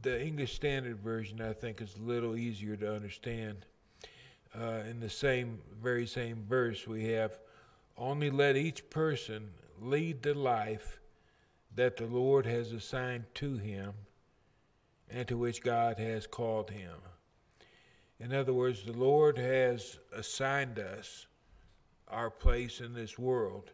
The 0.03 0.25
English 0.25 0.55
Standard 0.55 1.01
Version, 1.01 1.41
I 1.41 1.53
think, 1.53 1.81
is 1.81 1.97
a 1.97 2.03
little 2.03 2.37
easier 2.37 2.77
to 2.77 2.95
understand. 2.95 3.67
Uh, 4.59 4.83
in 4.89 5.01
the 5.01 5.11
same, 5.11 5.59
very 5.83 6.07
same 6.07 6.45
verse, 6.49 6.87
we 6.87 7.05
have 7.09 7.39
only 7.97 8.31
let 8.31 8.57
each 8.57 8.89
person 8.89 9.51
lead 9.81 10.23
the 10.23 10.35
life 10.35 11.01
that 11.77 11.97
the 11.97 12.07
Lord 12.07 12.47
has 12.47 12.73
assigned 12.73 13.25
to 13.35 13.57
him 13.57 13.93
and 15.11 15.27
to 15.29 15.37
which 15.37 15.63
God 15.63 15.99
has 15.99 16.27
called 16.27 16.71
him. 16.71 16.95
In 18.21 18.33
other 18.33 18.53
words, 18.53 18.85
the 18.85 18.93
Lord 18.93 19.39
has 19.39 19.99
assigned 20.13 20.79
us 20.79 21.27
our 22.09 22.31
place 22.31 22.81
in 22.81 22.95
this 22.95 23.19
world, 23.19 23.71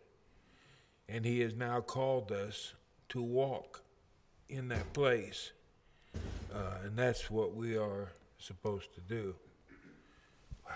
and 1.08 1.24
He 1.24 1.40
has 1.40 1.54
now 1.54 1.80
called 1.80 2.32
us 2.32 2.74
to 3.10 3.22
walk 3.22 3.82
in 4.48 4.68
that 4.68 4.92
place. 4.92 5.52
Uh, 6.52 6.78
and 6.84 6.96
that's 6.96 7.30
what 7.30 7.54
we 7.54 7.76
are 7.76 8.12
supposed 8.38 8.94
to 8.94 9.00
do. 9.02 9.34
Wow. 10.66 10.74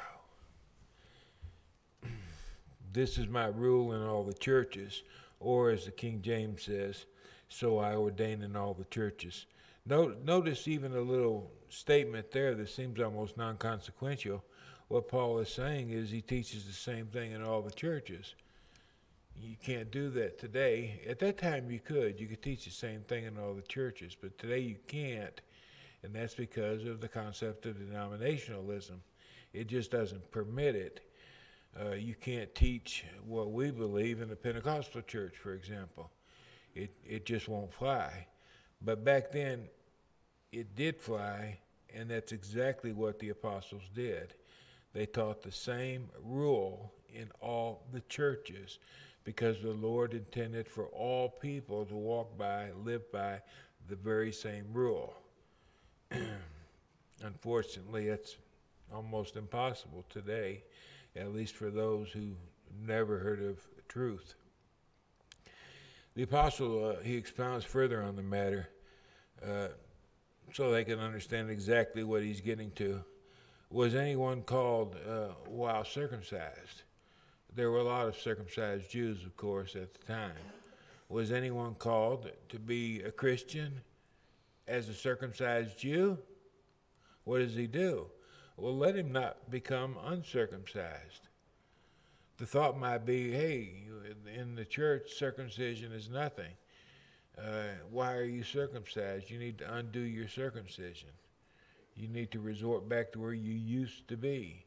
this 2.93 3.19
is 3.19 3.29
my 3.29 3.47
rule 3.47 3.93
in 3.95 4.03
all 4.03 4.25
the 4.25 4.35
churches, 4.35 5.03
or 5.41 5.71
as 5.71 5.87
the 5.87 5.91
King 5.91 6.21
James 6.23 6.63
says, 6.65 7.07
so 7.55 7.79
I 7.79 7.95
ordain 7.95 8.43
in 8.43 8.57
all 8.57 8.75
the 8.75 8.85
churches. 8.87 9.47
Notice 9.87 10.67
even 10.67 10.93
a 10.95 11.01
little 11.01 11.51
statement 11.69 12.33
there 12.33 12.55
that 12.55 12.69
seems 12.69 13.01
almost 13.01 13.37
non 13.37 13.57
consequential. 13.59 14.43
What 14.89 15.09
Paul 15.09 15.39
is 15.39 15.51
saying 15.51 15.91
is 15.91 16.11
he 16.11 16.21
teaches 16.21 16.67
the 16.67 16.73
same 16.73 17.07
thing 17.07 17.33
in 17.33 17.43
all 17.43 17.63
the 17.63 17.71
churches. 17.71 18.35
You 19.41 19.57
can't 19.63 19.91
do 19.91 20.11
that 20.11 20.39
today. 20.39 21.01
At 21.09 21.19
that 21.21 21.39
time, 21.39 21.71
you 21.71 21.81
could. 21.81 22.19
You 22.19 22.27
could 22.27 22.43
teach 22.43 22.65
the 22.65 22.71
same 22.71 23.01
thing 23.03 23.25
in 23.25 23.39
all 23.39 23.55
the 23.55 23.63
churches, 23.63 24.17
but 24.21 24.37
today 24.39 24.61
you 24.61 24.77
can't. 24.87 25.41
And 26.03 26.15
that's 26.15 26.35
because 26.35 26.85
of 26.85 27.01
the 27.01 27.09
concept 27.09 27.67
of 27.67 27.77
denominationalism. 27.77 28.99
It 29.53 29.69
just 29.69 29.91
doesn't 29.91 30.31
permit 30.31 30.75
it. 30.75 31.01
Uh, 31.81 31.93
you 31.93 32.15
can't 32.15 32.53
teach 32.55 33.05
what 33.27 33.53
we 33.53 33.71
believe 33.71 34.21
in 34.21 34.29
the 34.29 34.37
Pentecostal 34.37 35.03
church, 35.03 35.37
for 35.37 35.55
example. 35.55 36.11
It, 36.75 36.91
it 37.05 37.25
just 37.25 37.49
won't 37.49 37.73
fly. 37.73 38.27
But 38.83 39.05
back 39.05 39.31
then, 39.31 39.69
it 40.53 40.75
did 40.77 41.01
fly, 41.01 41.59
and 41.95 42.11
that's 42.11 42.33
exactly 42.33 42.93
what 42.93 43.19
the 43.19 43.31
apostles 43.31 43.83
did. 43.95 44.35
They 44.93 45.07
taught 45.07 45.43
the 45.43 45.53
same 45.53 46.09
rule 46.23 46.93
in 47.13 47.31
all 47.41 47.83
the 47.93 48.01
churches 48.03 48.79
because 49.25 49.61
the 49.61 49.73
Lord 49.73 50.15
intended 50.15 50.69
for 50.69 50.87
all 50.87 51.29
people 51.29 51.85
to 51.87 51.95
walk 51.95 52.37
by, 52.37 52.71
live 52.85 53.11
by 53.11 53.41
the 53.89 53.97
very 53.97 54.33
same 54.33 54.67
rule. 54.73 55.15
Unfortunately, 57.23 58.09
it's 58.09 58.37
almost 58.93 59.37
impossible 59.37 60.05
today, 60.11 60.63
at 61.17 61.33
least 61.33 61.55
for 61.55 61.71
those 61.71 62.11
who 62.11 62.33
never 62.87 63.19
heard 63.19 63.43
of 63.43 63.59
truth. 63.89 64.35
The 66.17 66.23
apostle, 66.23 66.91
uh, 66.91 67.03
he 67.03 67.17
expounds 67.17 67.65
further 67.65 68.01
on 68.01 68.15
the 68.15 68.23
matter 68.23 68.69
uh, 69.45 69.69
so 70.53 70.71
they 70.71 70.85
can 70.85 71.01
understand 71.01 71.51
exactly 71.51 72.05
what 72.05 72.23
he's 72.23 72.41
getting 72.41 72.71
to. 72.73 73.03
Was 73.71 73.97
anyone 73.97 74.43
called 74.43 74.97
uh, 75.09 75.35
while 75.47 75.85
circumcised? 75.85 76.83
There 77.57 77.71
were 77.71 77.79
a 77.79 77.85
lot 77.85 78.07
of 78.07 78.17
circumcised 78.17 78.91
Jews, 78.91 79.25
of 79.25 79.37
course, 79.37 79.75
at 79.75 79.93
the 79.93 80.07
time. 80.07 80.33
Was 81.09 81.33
anyone 81.33 81.75
called 81.75 82.31
to 82.49 82.59
be 82.61 83.03
a 83.03 83.11
Christian 83.11 83.81
as 84.69 84.89
a 84.89 84.95
circumcised 84.95 85.79
Jew? 85.79 86.19
What 87.25 87.39
does 87.39 87.57
he 87.57 87.67
do? 87.67 88.07
Well, 88.57 88.77
let 88.77 88.95
him 88.95 89.11
not 89.11 89.51
become 89.51 89.97
uncircumcised. 90.05 91.29
The 92.37 92.47
thought 92.47 92.79
might 92.79 93.07
be 93.07 93.31
hey, 93.31 93.85
in 94.35 94.57
the 94.57 94.65
church, 94.65 95.13
circumcision 95.13 95.93
is 95.93 96.11
nothing. 96.11 96.51
Uh, 97.39 97.75
why 97.91 98.15
are 98.15 98.25
you 98.25 98.43
circumcised? 98.43 99.31
You 99.31 99.39
need 99.39 99.59
to 99.59 99.75
undo 99.75 100.01
your 100.01 100.27
circumcision. 100.27 101.11
You 101.95 102.09
need 102.09 102.33
to 102.33 102.41
resort 102.41 102.89
back 102.89 103.13
to 103.13 103.21
where 103.21 103.35
you 103.35 103.53
used 103.53 104.09
to 104.09 104.17
be. 104.17 104.65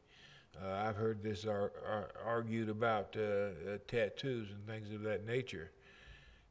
Uh, 0.62 0.86
I've 0.86 0.96
heard 0.96 1.22
this 1.22 1.44
ar- 1.44 1.72
ar- 1.86 2.10
argued 2.24 2.70
about 2.70 3.14
uh, 3.16 3.20
uh, 3.20 3.78
tattoos 3.86 4.48
and 4.50 4.66
things 4.66 4.92
of 4.92 5.02
that 5.02 5.26
nature. 5.26 5.70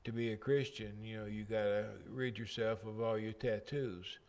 To 0.03 0.11
be 0.11 0.31
a 0.33 0.37
Christian, 0.37 0.93
you 1.03 1.17
know, 1.17 1.25
you 1.25 1.43
got 1.43 1.63
to 1.63 1.85
rid 2.09 2.37
yourself 2.37 2.85
of 2.85 3.01
all 3.01 3.17
your 3.17 3.33
tattoos. 3.33 4.19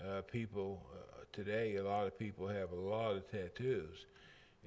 Uh, 0.00 0.22
people 0.22 0.82
uh, 0.92 1.24
today, 1.32 1.76
a 1.76 1.84
lot 1.84 2.06
of 2.06 2.18
people 2.18 2.48
have 2.48 2.72
a 2.72 2.76
lot 2.76 3.14
of 3.14 3.30
tattoos. 3.30 4.06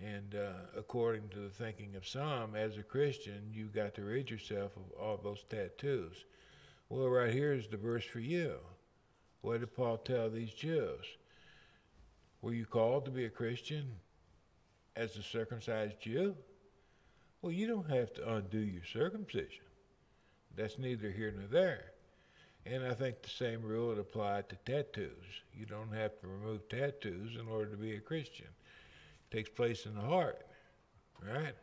And 0.01 0.35
uh, 0.35 0.53
according 0.77 1.29
to 1.29 1.39
the 1.39 1.49
thinking 1.49 1.95
of 1.95 2.07
some, 2.07 2.55
as 2.55 2.77
a 2.77 2.83
Christian, 2.83 3.51
you've 3.51 3.73
got 3.73 3.93
to 3.95 4.03
rid 4.03 4.29
yourself 4.29 4.71
of 4.75 4.91
all 4.99 5.17
those 5.17 5.43
tattoos. 5.49 6.25
Well, 6.89 7.09
right 7.09 7.31
here 7.31 7.53
is 7.53 7.67
the 7.67 7.77
verse 7.77 8.03
for 8.03 8.19
you. 8.19 8.55
What 9.41 9.59
did 9.59 9.75
Paul 9.75 9.97
tell 9.97 10.29
these 10.29 10.53
Jews? 10.53 11.05
Were 12.41 12.53
you 12.53 12.65
called 12.65 13.05
to 13.05 13.11
be 13.11 13.25
a 13.25 13.29
Christian 13.29 13.85
as 14.95 15.15
a 15.15 15.23
circumcised 15.23 16.01
Jew? 16.01 16.35
Well, 17.41 17.51
you 17.51 17.67
don't 17.67 17.89
have 17.89 18.13
to 18.13 18.35
undo 18.35 18.59
your 18.59 18.83
circumcision. 18.85 19.65
That's 20.55 20.77
neither 20.77 21.11
here 21.11 21.33
nor 21.35 21.47
there. 21.47 21.91
And 22.65 22.83
I 22.83 22.93
think 22.93 23.21
the 23.21 23.29
same 23.29 23.61
rule 23.61 23.89
would 23.89 23.99
apply 23.99 24.43
to 24.43 24.55
tattoos. 24.65 25.25
You 25.53 25.65
don't 25.65 25.93
have 25.93 26.19
to 26.19 26.27
remove 26.27 26.69
tattoos 26.69 27.35
in 27.39 27.47
order 27.47 27.71
to 27.71 27.77
be 27.77 27.95
a 27.95 27.99
Christian. 27.99 28.47
Takes 29.33 29.49
place 29.49 29.87
in 29.87 29.95
the 29.95 30.01
heart, 30.01 30.45
right? 31.27 31.55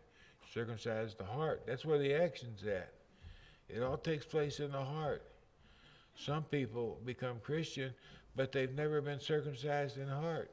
Circumcise 0.53 1.15
the 1.15 1.25
heart. 1.25 1.63
That's 1.69 1.85
where 1.85 1.99
the 1.99 2.13
action's 2.13 2.65
at. 2.65 2.93
It 3.69 3.81
all 3.81 3.97
takes 3.97 4.27
place 4.27 4.59
in 4.59 4.73
the 4.73 4.83
heart. 4.83 5.23
Some 6.17 6.43
people 6.43 6.99
become 7.05 7.39
Christian, 7.41 7.95
but 8.35 8.51
they've 8.51 8.75
never 8.75 9.01
been 9.01 9.21
circumcised 9.21 9.99
in 9.99 10.09
the 10.09 10.17
heart. 10.17 10.51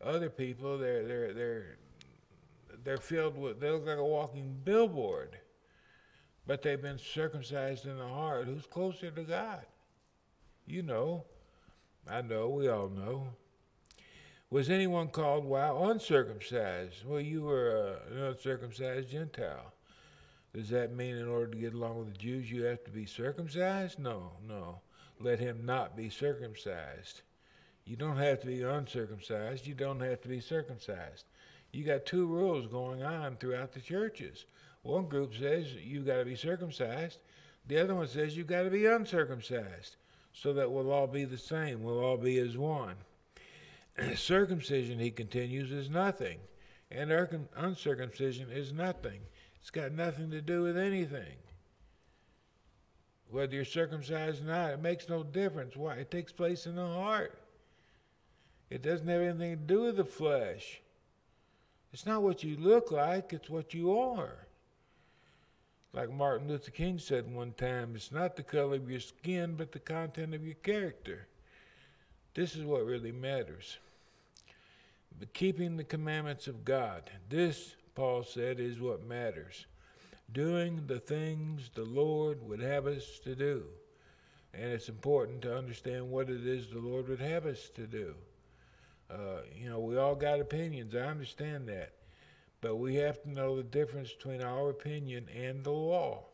Other 0.00 0.30
people, 0.30 0.78
they're 0.78 1.04
they're 1.04 1.32
they're 1.32 1.78
they're 2.84 2.98
filled 2.98 3.36
with 3.36 3.58
they 3.58 3.68
look 3.68 3.84
like 3.84 3.98
a 3.98 4.04
walking 4.04 4.54
billboard, 4.62 5.36
but 6.46 6.62
they've 6.62 6.80
been 6.80 7.00
circumcised 7.00 7.84
in 7.84 7.98
the 7.98 8.06
heart. 8.06 8.44
Who's 8.44 8.64
closer 8.66 9.10
to 9.10 9.22
God? 9.22 9.66
You 10.66 10.82
know, 10.82 11.24
I 12.08 12.22
know, 12.22 12.48
we 12.48 12.68
all 12.68 12.90
know. 12.90 13.26
Was 14.48 14.70
anyone 14.70 15.08
called 15.08 15.44
while 15.44 15.90
uncircumcised? 15.90 17.04
Well, 17.04 17.20
you 17.20 17.42
were 17.42 17.98
an 18.08 18.18
uncircumcised 18.18 19.10
Gentile. 19.10 19.72
Does 20.54 20.68
that 20.68 20.94
mean 20.94 21.16
in 21.16 21.26
order 21.26 21.48
to 21.48 21.58
get 21.58 21.74
along 21.74 21.98
with 21.98 22.12
the 22.12 22.18
Jews 22.18 22.48
you 22.48 22.62
have 22.62 22.84
to 22.84 22.92
be 22.92 23.06
circumcised? 23.06 23.98
No, 23.98 24.34
no. 24.46 24.82
Let 25.18 25.40
him 25.40 25.66
not 25.66 25.96
be 25.96 26.10
circumcised. 26.10 27.22
You 27.84 27.96
don't 27.96 28.18
have 28.18 28.40
to 28.42 28.46
be 28.46 28.62
uncircumcised. 28.62 29.66
You 29.66 29.74
don't 29.74 29.98
have 29.98 30.20
to 30.22 30.28
be 30.28 30.40
circumcised. 30.40 31.24
You 31.72 31.82
got 31.82 32.06
two 32.06 32.26
rules 32.26 32.68
going 32.68 33.02
on 33.02 33.36
throughout 33.36 33.72
the 33.72 33.80
churches. 33.80 34.44
One 34.82 35.08
group 35.08 35.34
says 35.34 35.74
you've 35.74 36.06
got 36.06 36.18
to 36.18 36.24
be 36.24 36.36
circumcised. 36.36 37.18
The 37.66 37.78
other 37.78 37.96
one 37.96 38.06
says 38.06 38.36
you've 38.36 38.46
got 38.46 38.62
to 38.62 38.70
be 38.70 38.86
uncircumcised. 38.86 39.96
So 40.32 40.52
that 40.52 40.70
we'll 40.70 40.92
all 40.92 41.08
be 41.08 41.24
the 41.24 41.36
same. 41.36 41.82
We'll 41.82 41.98
all 41.98 42.16
be 42.16 42.38
as 42.38 42.56
one. 42.56 42.94
Circumcision, 44.16 44.98
he 44.98 45.10
continues, 45.10 45.72
is 45.72 45.90
nothing. 45.90 46.38
And 46.90 47.10
uncircumcision 47.56 48.50
is 48.50 48.72
nothing. 48.72 49.20
It's 49.60 49.70
got 49.70 49.92
nothing 49.92 50.30
to 50.30 50.40
do 50.40 50.62
with 50.62 50.76
anything. 50.76 51.36
Whether 53.30 53.56
you're 53.56 53.64
circumcised 53.64 54.42
or 54.42 54.46
not, 54.46 54.70
it 54.70 54.80
makes 54.80 55.08
no 55.08 55.24
difference. 55.24 55.74
Why? 55.74 55.94
It 55.94 56.10
takes 56.10 56.32
place 56.32 56.66
in 56.66 56.76
the 56.76 56.86
heart. 56.86 57.36
It 58.70 58.82
doesn't 58.82 59.08
have 59.08 59.22
anything 59.22 59.56
to 59.56 59.56
do 59.56 59.82
with 59.82 59.96
the 59.96 60.04
flesh. 60.04 60.80
It's 61.92 62.06
not 62.06 62.22
what 62.22 62.44
you 62.44 62.56
look 62.56 62.90
like, 62.92 63.32
it's 63.32 63.50
what 63.50 63.74
you 63.74 63.98
are. 63.98 64.46
Like 65.92 66.12
Martin 66.12 66.48
Luther 66.48 66.70
King 66.70 66.98
said 66.98 67.32
one 67.32 67.52
time, 67.52 67.96
it's 67.96 68.12
not 68.12 68.36
the 68.36 68.42
color 68.42 68.76
of 68.76 68.90
your 68.90 69.00
skin, 69.00 69.54
but 69.56 69.72
the 69.72 69.78
content 69.78 70.34
of 70.34 70.44
your 70.44 70.56
character. 70.56 71.26
This 72.34 72.54
is 72.54 72.64
what 72.64 72.84
really 72.84 73.12
matters. 73.12 73.78
But 75.18 75.32
keeping 75.32 75.76
the 75.76 75.84
commandments 75.84 76.46
of 76.46 76.64
God, 76.64 77.10
this 77.28 77.74
Paul 77.96 78.22
said, 78.22 78.60
is 78.60 78.78
what 78.78 79.04
matters. 79.04 79.66
Doing 80.32 80.82
the 80.86 81.00
things 81.00 81.70
the 81.74 81.84
Lord 81.84 82.46
would 82.46 82.60
have 82.60 82.86
us 82.86 83.18
to 83.24 83.34
do. 83.34 83.64
And 84.52 84.70
it's 84.72 84.88
important 84.88 85.42
to 85.42 85.56
understand 85.56 86.10
what 86.10 86.28
it 86.28 86.46
is 86.46 86.68
the 86.68 86.78
Lord 86.78 87.08
would 87.08 87.20
have 87.20 87.46
us 87.46 87.70
to 87.74 87.86
do. 87.86 88.14
Uh, 89.10 89.40
you 89.54 89.70
know, 89.70 89.80
we 89.80 89.96
all 89.96 90.14
got 90.14 90.40
opinions. 90.40 90.94
I 90.94 91.00
understand 91.00 91.68
that. 91.68 91.92
But 92.60 92.76
we 92.76 92.96
have 92.96 93.22
to 93.22 93.30
know 93.30 93.56
the 93.56 93.62
difference 93.62 94.12
between 94.12 94.42
our 94.42 94.70
opinion 94.70 95.28
and 95.34 95.64
the 95.64 95.70
law. 95.70 96.24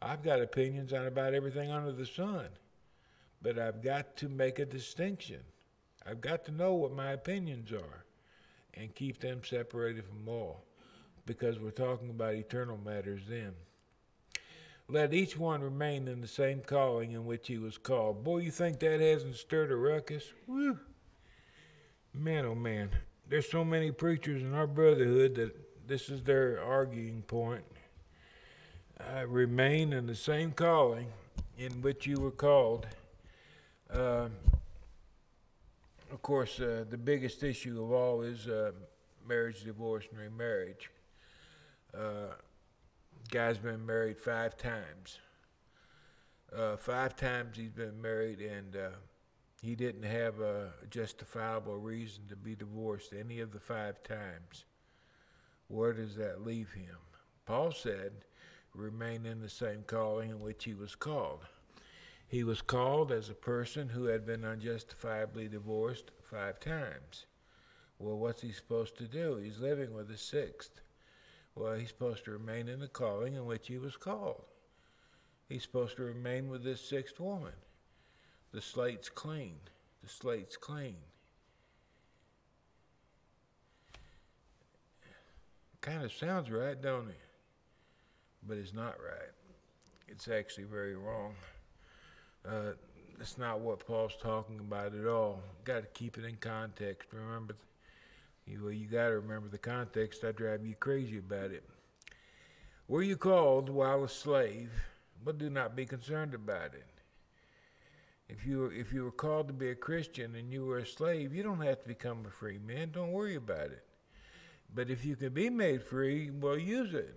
I've 0.00 0.22
got 0.22 0.40
opinions 0.40 0.92
on 0.92 1.06
about 1.06 1.34
everything 1.34 1.72
under 1.72 1.92
the 1.92 2.06
sun, 2.06 2.46
but 3.40 3.58
I've 3.58 3.82
got 3.82 4.16
to 4.18 4.28
make 4.28 4.58
a 4.58 4.66
distinction. 4.66 5.40
I've 6.08 6.20
got 6.20 6.44
to 6.46 6.52
know 6.52 6.74
what 6.74 6.92
my 6.92 7.12
opinions 7.12 7.72
are 7.72 8.04
and 8.74 8.94
keep 8.94 9.20
them 9.20 9.42
separated 9.44 10.04
from 10.04 10.28
all 10.28 10.62
because 11.24 11.58
we're 11.58 11.70
talking 11.70 12.10
about 12.10 12.34
eternal 12.34 12.78
matters 12.84 13.22
then. 13.28 13.52
Let 14.88 15.12
each 15.12 15.36
one 15.36 15.62
remain 15.62 16.06
in 16.06 16.20
the 16.20 16.28
same 16.28 16.60
calling 16.60 17.12
in 17.12 17.26
which 17.26 17.48
he 17.48 17.58
was 17.58 17.76
called. 17.76 18.22
Boy, 18.22 18.38
you 18.38 18.52
think 18.52 18.78
that 18.80 19.00
hasn't 19.00 19.34
stirred 19.34 19.72
a 19.72 19.76
ruckus? 19.76 20.32
Woo! 20.46 20.78
Man, 22.14 22.44
oh 22.44 22.54
man. 22.54 22.90
There's 23.28 23.50
so 23.50 23.64
many 23.64 23.90
preachers 23.90 24.42
in 24.42 24.54
our 24.54 24.68
brotherhood 24.68 25.34
that 25.34 25.88
this 25.88 26.08
is 26.08 26.22
their 26.22 26.62
arguing 26.62 27.22
point. 27.22 27.64
Uh, 29.00 29.26
remain 29.26 29.92
in 29.92 30.06
the 30.06 30.14
same 30.14 30.52
calling 30.52 31.08
in 31.58 31.82
which 31.82 32.06
you 32.06 32.20
were 32.20 32.30
called. 32.30 32.86
Uh, 33.92 34.28
course, 36.26 36.58
uh, 36.58 36.84
the 36.90 36.98
biggest 36.98 37.44
issue 37.44 37.80
of 37.80 37.92
all 37.92 38.22
is 38.22 38.48
uh, 38.48 38.72
marriage, 39.28 39.62
divorce, 39.62 40.06
and 40.10 40.18
remarriage. 40.18 40.90
Uh, 41.96 42.34
guy's 43.30 43.58
been 43.58 43.86
married 43.86 44.18
five 44.18 44.56
times. 44.56 45.20
Uh, 46.52 46.76
five 46.76 47.14
times 47.14 47.56
he's 47.56 47.70
been 47.70 48.02
married, 48.02 48.40
and 48.40 48.74
uh, 48.74 48.88
he 49.62 49.76
didn't 49.76 50.02
have 50.02 50.40
a 50.40 50.72
justifiable 50.90 51.76
reason 51.76 52.24
to 52.28 52.34
be 52.34 52.56
divorced 52.56 53.12
any 53.16 53.38
of 53.38 53.52
the 53.52 53.60
five 53.60 54.02
times. 54.02 54.64
Where 55.68 55.92
does 55.92 56.16
that 56.16 56.44
leave 56.44 56.72
him? 56.72 56.96
Paul 57.44 57.70
said, 57.70 58.10
remain 58.74 59.26
in 59.26 59.40
the 59.40 59.48
same 59.48 59.84
calling 59.86 60.30
in 60.30 60.40
which 60.40 60.64
he 60.64 60.74
was 60.74 60.96
called. 60.96 61.44
He 62.26 62.42
was 62.42 62.62
called 62.62 63.12
as 63.12 63.30
a 63.30 63.34
person 63.34 63.90
who 63.90 64.06
had 64.06 64.26
been 64.26 64.44
unjustifiably 64.44 65.46
divorced 65.46 66.10
five 66.30 66.60
times. 66.60 67.26
Well, 67.98 68.18
what's 68.18 68.42
he 68.42 68.52
supposed 68.52 68.98
to 68.98 69.04
do? 69.04 69.36
He's 69.36 69.58
living 69.58 69.94
with 69.94 70.10
a 70.10 70.18
sixth. 70.18 70.80
Well, 71.54 71.74
he's 71.74 71.88
supposed 71.88 72.24
to 72.26 72.32
remain 72.32 72.68
in 72.68 72.80
the 72.80 72.88
calling 72.88 73.34
in 73.34 73.46
which 73.46 73.68
he 73.68 73.78
was 73.78 73.96
called. 73.96 74.44
He's 75.48 75.62
supposed 75.62 75.96
to 75.96 76.02
remain 76.02 76.48
with 76.48 76.64
this 76.64 76.80
sixth 76.80 77.18
woman. 77.18 77.52
The 78.52 78.60
slate's 78.60 79.08
clean. 79.08 79.56
The 80.02 80.08
slate's 80.08 80.56
clean. 80.56 80.96
Kind 85.80 86.02
of 86.02 86.12
sounds 86.12 86.50
right, 86.50 86.80
don't 86.80 87.08
it? 87.08 87.20
But 88.46 88.58
it's 88.58 88.74
not 88.74 88.96
right. 89.00 89.30
It's 90.08 90.28
actually 90.28 90.64
very 90.64 90.96
wrong. 90.96 91.34
Uh, 92.46 92.72
that's 93.18 93.38
not 93.38 93.60
what 93.60 93.86
Paul's 93.86 94.16
talking 94.20 94.58
about 94.60 94.94
at 94.94 95.06
all. 95.06 95.40
Got 95.64 95.82
to 95.82 95.88
keep 95.88 96.18
it 96.18 96.24
in 96.24 96.36
context. 96.36 97.08
Remember, 97.12 97.54
you 98.46 98.60
well, 98.62 98.72
you 98.72 98.86
got 98.86 99.08
to 99.08 99.16
remember 99.16 99.48
the 99.48 99.58
context. 99.58 100.24
I 100.24 100.32
drive 100.32 100.66
you 100.66 100.74
crazy 100.74 101.18
about 101.18 101.50
it. 101.50 101.64
Were 102.88 103.02
you 103.02 103.16
called 103.16 103.68
while 103.68 104.04
a 104.04 104.08
slave? 104.08 104.70
But 105.24 105.38
do 105.38 105.50
not 105.50 105.74
be 105.74 105.86
concerned 105.86 106.34
about 106.34 106.74
it. 106.74 106.86
If 108.28 108.46
you 108.46 108.66
if 108.66 108.92
you 108.92 109.04
were 109.04 109.12
called 109.12 109.48
to 109.48 109.54
be 109.54 109.70
a 109.70 109.74
Christian 109.74 110.34
and 110.34 110.52
you 110.52 110.64
were 110.66 110.78
a 110.78 110.86
slave, 110.86 111.34
you 111.34 111.42
don't 111.42 111.62
have 111.62 111.82
to 111.82 111.88
become 111.88 112.24
a 112.26 112.30
free 112.30 112.58
man. 112.58 112.90
Don't 112.92 113.12
worry 113.12 113.36
about 113.36 113.70
it. 113.70 113.84
But 114.74 114.90
if 114.90 115.04
you 115.04 115.16
can 115.16 115.32
be 115.32 115.48
made 115.48 115.82
free, 115.82 116.30
well, 116.30 116.58
use 116.58 116.92
it. 116.92 117.14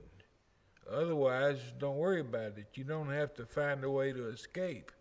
Otherwise, 0.90 1.60
don't 1.78 1.98
worry 1.98 2.22
about 2.22 2.58
it. 2.58 2.68
You 2.74 2.84
don't 2.84 3.12
have 3.12 3.34
to 3.36 3.46
find 3.46 3.84
a 3.84 3.92
way 3.92 4.12
to 4.12 4.30
escape. 4.30 4.92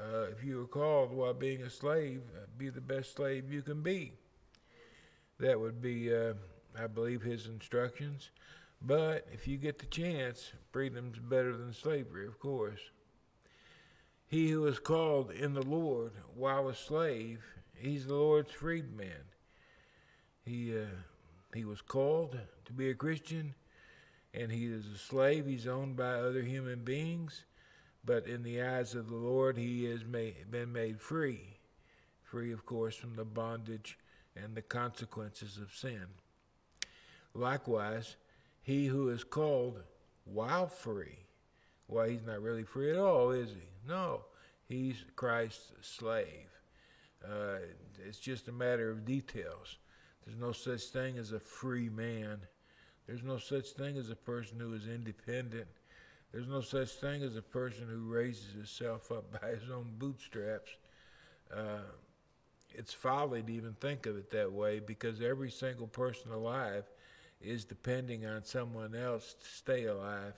Uh, 0.00 0.26
if 0.30 0.42
you 0.42 0.62
are 0.62 0.66
called 0.66 1.12
while 1.12 1.34
being 1.34 1.62
a 1.62 1.70
slave, 1.70 2.22
uh, 2.34 2.46
be 2.56 2.70
the 2.70 2.80
best 2.80 3.16
slave 3.16 3.52
you 3.52 3.60
can 3.60 3.82
be. 3.82 4.12
That 5.38 5.60
would 5.60 5.82
be, 5.82 6.14
uh, 6.14 6.34
I 6.78 6.86
believe, 6.86 7.22
his 7.22 7.46
instructions. 7.46 8.30
But 8.80 9.26
if 9.32 9.46
you 9.46 9.58
get 9.58 9.78
the 9.78 9.86
chance, 9.86 10.52
freedom's 10.72 11.18
better 11.18 11.56
than 11.56 11.74
slavery, 11.74 12.26
of 12.26 12.38
course. 12.38 12.80
He 14.26 14.48
who 14.50 14.66
is 14.66 14.78
called 14.78 15.32
in 15.32 15.54
the 15.54 15.62
Lord 15.62 16.12
while 16.34 16.68
a 16.68 16.74
slave 16.74 17.42
He's 17.80 18.06
the 18.06 18.14
Lord's 18.14 18.52
freedman. 18.52 19.24
He 20.44 20.76
uh, 20.76 20.84
he 21.54 21.64
was 21.64 21.80
called 21.80 22.38
to 22.66 22.72
be 22.74 22.90
a 22.90 22.94
Christian, 22.94 23.54
and 24.34 24.52
he 24.52 24.66
is 24.66 24.84
a 24.86 24.98
slave. 24.98 25.46
He's 25.46 25.66
owned 25.66 25.96
by 25.96 26.12
other 26.12 26.42
human 26.42 26.84
beings, 26.84 27.44
but 28.04 28.26
in 28.26 28.42
the 28.42 28.62
eyes 28.62 28.94
of 28.94 29.08
the 29.08 29.16
Lord, 29.16 29.56
he 29.56 29.84
has 29.84 30.04
made, 30.04 30.50
been 30.50 30.72
made 30.72 31.00
free, 31.00 31.58
free, 32.22 32.52
of 32.52 32.64
course, 32.64 32.96
from 32.96 33.16
the 33.16 33.24
bondage 33.24 33.98
and 34.36 34.54
the 34.54 34.62
consequences 34.62 35.58
of 35.58 35.74
sin. 35.74 36.06
Likewise, 37.34 38.16
he 38.62 38.86
who 38.86 39.08
is 39.10 39.24
called 39.24 39.82
while 40.24 40.66
free, 40.66 41.18
well, 41.88 42.06
he's 42.06 42.24
not 42.24 42.42
really 42.42 42.62
free 42.62 42.90
at 42.90 42.96
all, 42.96 43.30
is 43.30 43.50
he? 43.50 43.88
No, 43.88 44.22
he's 44.66 45.04
Christ's 45.16 45.72
slave. 45.82 46.48
Uh, 47.24 47.58
it's 48.06 48.18
just 48.18 48.48
a 48.48 48.52
matter 48.52 48.90
of 48.90 49.04
details. 49.04 49.76
There's 50.24 50.38
no 50.38 50.52
such 50.52 50.84
thing 50.84 51.18
as 51.18 51.32
a 51.32 51.40
free 51.40 51.88
man. 51.88 52.40
There's 53.06 53.22
no 53.22 53.38
such 53.38 53.70
thing 53.70 53.96
as 53.96 54.10
a 54.10 54.16
person 54.16 54.60
who 54.60 54.72
is 54.74 54.86
independent. 54.86 55.66
There's 56.32 56.48
no 56.48 56.60
such 56.60 56.90
thing 56.90 57.22
as 57.22 57.36
a 57.36 57.42
person 57.42 57.88
who 57.88 58.12
raises 58.12 58.52
himself 58.52 59.10
up 59.10 59.24
by 59.40 59.48
his 59.48 59.70
own 59.70 59.92
bootstraps. 59.98 60.70
Uh, 61.54 61.82
it's 62.72 62.92
folly 62.92 63.42
to 63.42 63.52
even 63.52 63.74
think 63.80 64.06
of 64.06 64.16
it 64.16 64.30
that 64.30 64.52
way 64.52 64.78
because 64.78 65.20
every 65.20 65.50
single 65.50 65.88
person 65.88 66.30
alive 66.30 66.84
is 67.42 67.64
depending 67.64 68.26
on 68.26 68.44
someone 68.44 68.94
else 68.94 69.34
to 69.34 69.48
stay 69.48 69.86
alive. 69.86 70.34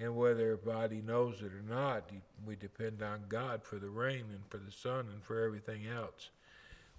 And 0.00 0.16
whether 0.16 0.52
a 0.52 0.56
body 0.56 1.02
knows 1.04 1.42
it 1.42 1.52
or 1.52 1.62
not, 1.68 2.10
we 2.46 2.56
depend 2.56 3.02
on 3.02 3.24
God 3.28 3.62
for 3.62 3.76
the 3.76 3.88
rain 3.90 4.24
and 4.30 4.44
for 4.48 4.58
the 4.58 4.70
sun 4.70 5.06
and 5.12 5.22
for 5.22 5.42
everything 5.44 5.86
else. 5.86 6.30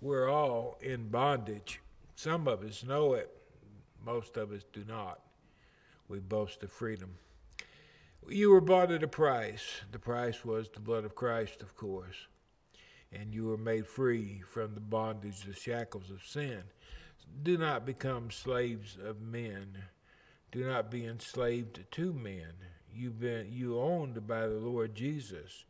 We're 0.02 0.30
all 0.30 0.78
in 0.82 1.08
bondage. 1.08 1.80
Some 2.16 2.48
of 2.48 2.64
us 2.64 2.84
know 2.84 3.14
it, 3.14 3.30
most 4.06 4.36
of 4.38 4.52
us 4.52 4.64
do 4.74 4.84
not. 4.88 5.22
We 6.10 6.20
boast 6.20 6.62
of 6.64 6.72
freedom. 6.72 7.12
You 8.30 8.52
were 8.52 8.62
bought 8.62 8.92
at 8.92 9.04
a 9.04 9.08
price. 9.08 9.82
The 9.92 10.00
price 10.00 10.46
was 10.46 10.70
the 10.70 10.80
blood 10.80 11.06
of 11.06 11.16
Christ, 11.16 11.62
of 11.62 11.76
course. 11.76 12.28
And 13.12 13.34
you 13.34 13.46
were 13.46 13.58
made 13.58 13.88
free 13.88 14.42
from 14.48 14.74
the 14.74 14.80
bondage, 14.80 15.44
the 15.44 15.54
shackles 15.54 16.10
of 16.10 16.24
sin. 16.24 16.64
Do 17.44 17.58
not 17.58 17.86
become 17.86 18.32
slaves 18.32 18.98
of 19.04 19.22
men. 19.22 19.84
Do 20.52 20.66
not 20.66 20.92
be 20.92 21.06
enslaved 21.06 21.84
to 21.92 22.14
men. 22.14 22.54
You've 22.94 23.20
been 23.20 23.48
you 23.52 23.80
owned 23.80 24.28
by 24.28 24.48
the 24.48 24.60
Lord 24.60 24.96
Jesus. 24.96 25.66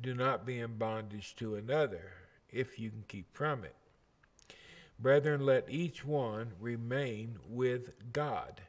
Do 0.00 0.14
not 0.14 0.46
be 0.46 0.60
in 0.60 0.76
bondage 0.76 1.34
to 1.36 1.56
another 1.56 2.12
if 2.50 2.78
you 2.78 2.90
can 2.90 3.04
keep 3.08 3.34
from 3.34 3.64
it. 3.64 3.74
Brethren, 4.98 5.44
let 5.44 5.68
each 5.68 6.04
one 6.04 6.52
remain 6.60 7.38
with 7.48 8.12
God 8.12 8.60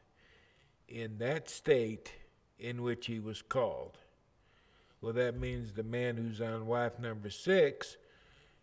in 0.87 1.19
that 1.19 1.49
state 1.49 2.11
in 2.59 2.81
which 2.81 3.07
he 3.07 3.19
was 3.19 3.41
called. 3.41 3.97
Well, 5.01 5.13
that 5.13 5.39
means 5.39 5.73
the 5.73 5.83
man 5.83 6.17
who's 6.17 6.41
on 6.41 6.67
wife 6.67 6.99
number 6.99 7.29
six, 7.29 7.97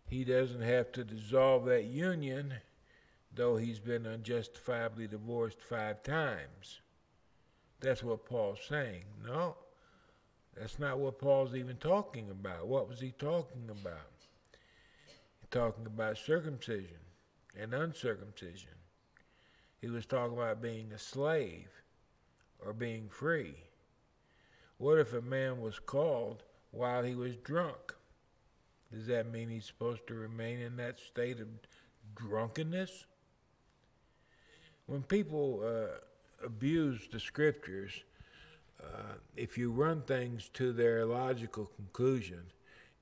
he 0.09 0.23
doesn't 0.23 0.61
have 0.61 0.91
to 0.93 1.03
dissolve 1.03 1.65
that 1.65 1.85
union, 1.85 2.55
though 3.33 3.57
he's 3.57 3.79
been 3.79 4.05
unjustifiably 4.05 5.07
divorced 5.07 5.61
five 5.61 6.03
times. 6.03 6.81
That's 7.79 8.03
what 8.03 8.25
Paul's 8.25 8.59
saying. 8.67 9.03
No, 9.25 9.55
that's 10.57 10.79
not 10.79 10.99
what 10.99 11.19
Paul's 11.19 11.55
even 11.55 11.77
talking 11.77 12.29
about. 12.29 12.67
What 12.67 12.87
was 12.87 12.99
he 12.99 13.11
talking 13.11 13.69
about? 13.69 14.11
He's 15.39 15.49
talking 15.49 15.85
about 15.85 16.17
circumcision 16.17 16.99
and 17.59 17.73
uncircumcision. 17.73 18.69
He 19.81 19.89
was 19.89 20.05
talking 20.05 20.37
about 20.37 20.61
being 20.61 20.91
a 20.93 20.99
slave 20.99 21.69
or 22.65 22.73
being 22.73 23.09
free. 23.09 23.55
What 24.83 24.99
if 24.99 25.13
a 25.13 25.21
man 25.21 25.61
was 25.61 25.79
called 25.79 26.43
while 26.71 27.03
he 27.03 27.15
was 27.15 27.37
drunk? 27.37 27.95
Does 28.91 29.07
that 29.07 29.31
mean 29.31 29.47
he's 29.47 29.63
supposed 29.63 30.05
to 30.07 30.13
remain 30.13 30.59
in 30.59 30.75
that 30.75 30.99
state 30.99 31.39
of 31.39 31.47
drunkenness? 32.15 33.05
When 34.87 35.01
people 35.01 35.61
uh, 35.63 36.45
abuse 36.45 37.07
the 37.09 37.21
scriptures, 37.21 37.93
uh, 38.83 39.13
if 39.37 39.57
you 39.57 39.71
run 39.71 40.01
things 40.01 40.49
to 40.55 40.73
their 40.73 41.05
logical 41.05 41.71
conclusion, 41.77 42.41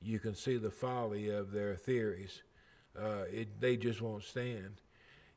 you 0.04 0.20
can 0.20 0.36
see 0.36 0.58
the 0.58 0.70
folly 0.70 1.30
of 1.30 1.52
their 1.52 1.76
theories. 1.76 2.44
Uh, 2.96 3.24
it, 3.32 3.60
they 3.60 3.76
just 3.76 4.04
won't 4.04 4.24
stand. 4.24 4.82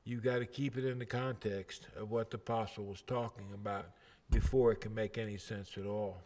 You've 0.05 0.23
got 0.23 0.41
to 0.41 0.47
keep 0.47 0.77
it 0.77 0.85
in 0.85 0.99
the 0.99 1.07
context 1.07 1.87
of 1.97 2.11
what 2.11 2.31
the 2.31 2.37
apostle 2.37 2.85
was 2.85 3.01
talking 3.01 3.47
about 3.55 3.87
before 4.31 4.73
it 4.73 4.83
can 4.83 4.95
make 4.95 5.17
any 5.17 5.39
sense 5.39 5.79
at 5.79 5.87
all. 5.87 6.21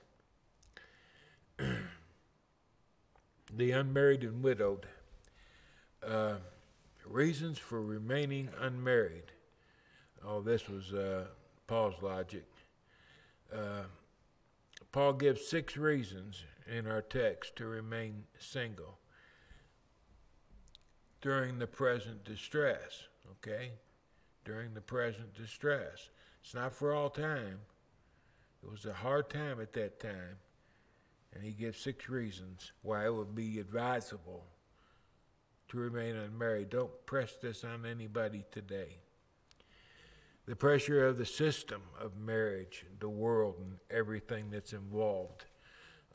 The 3.55 3.71
unmarried 3.71 4.23
and 4.23 4.43
widowed. 4.43 4.87
Uh, 6.07 6.37
reasons 7.07 7.59
for 7.59 7.83
remaining 7.83 8.49
unmarried. 8.61 9.33
Oh, 10.25 10.41
this 10.41 10.69
was 10.69 10.93
uh, 10.93 11.27
Paul's 11.67 12.03
logic. 12.03 12.47
Uh, 13.53 13.85
Paul 14.93 15.15
gives 15.15 15.47
six 15.47 15.77
reasons 15.77 16.45
in 16.67 16.87
our 16.87 17.03
text 17.03 17.57
to 17.57 17.67
remain 17.67 18.25
single 18.39 18.99
during 21.21 21.59
the 21.59 21.67
present 21.67 22.25
distress, 22.25 23.09
okay? 23.31 23.73
During 24.45 24.75
the 24.75 24.81
present 24.81 25.35
distress. 25.35 26.11
It's 26.43 26.55
not 26.55 26.75
for 26.75 26.95
all 26.95 27.11
time. 27.11 27.61
It 28.63 28.71
was 28.71 28.87
a 28.87 28.93
hard 28.93 29.29
time 29.29 29.61
at 29.61 29.73
that 29.75 30.01
time. 30.01 30.39
And 31.35 31.45
he 31.45 31.53
gives 31.53 31.79
six 31.79 32.09
reasons 32.09 32.73
why 32.83 33.05
it 33.05 33.15
would 33.15 33.35
be 33.35 33.59
advisable 33.59 34.45
to 35.69 35.79
remain 35.79 36.17
unmarried. 36.17 36.71
Don't 36.71 37.07
press 37.07 37.35
this 37.41 37.65
on 37.65 37.85
anybody 37.85 38.45
today. 38.51 38.97
The 40.47 40.57
pressure 40.57 41.07
of 41.07 41.19
the 41.19 41.27
system 41.27 41.83
of 42.01 42.17
marriage, 42.17 42.87
the 43.01 43.09
world, 43.09 43.57
and 43.61 43.79
everything 43.91 44.51
that's 44.51 44.73
involved 44.73 45.45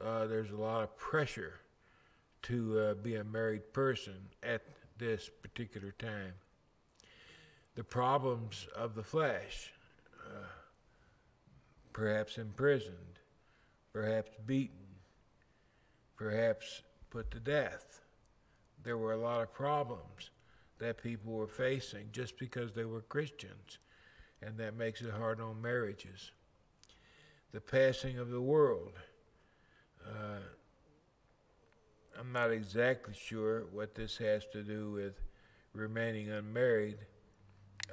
uh, 0.01 0.25
there's 0.25 0.51
a 0.51 0.55
lot 0.55 0.83
of 0.83 0.97
pressure 0.97 1.59
to 2.43 2.79
uh, 2.79 2.93
be 2.95 3.15
a 3.15 3.23
married 3.23 3.71
person 3.73 4.15
at 4.41 4.61
this 4.97 5.29
particular 5.41 5.91
time. 5.91 6.33
The 7.75 7.83
problems 7.83 8.67
of 8.75 8.95
the 8.95 9.03
flesh, 9.03 9.71
uh, 10.27 10.45
perhaps 11.93 12.37
imprisoned, 12.37 13.19
perhaps 13.93 14.31
beaten, 14.45 14.77
perhaps 16.23 16.81
put 17.09 17.29
to 17.31 17.39
death. 17.39 18.01
There 18.83 18.97
were 18.97 19.13
a 19.13 19.17
lot 19.17 19.41
of 19.41 19.53
problems 19.53 20.31
that 20.79 21.03
people 21.03 21.33
were 21.33 21.47
facing 21.47 22.09
just 22.11 22.37
because 22.37 22.73
they 22.73 22.85
were 22.85 23.01
Christians, 23.01 23.77
and 24.41 24.57
that 24.57 24.75
makes 24.75 25.01
it 25.01 25.11
hard 25.11 25.41
on 25.41 25.61
marriages. 25.61 26.31
The 27.51 27.61
passing 27.61 28.17
of 28.17 28.29
the 28.29 28.41
world 28.41 28.93
uh, 30.07 30.39
I'm 32.19 32.31
not 32.31 32.51
exactly 32.51 33.13
sure 33.13 33.65
what 33.71 33.95
this 33.95 34.17
has 34.17 34.45
to 34.53 34.63
do 34.63 34.91
with 34.91 35.13
remaining 35.73 36.29
unmarried, 36.29 36.97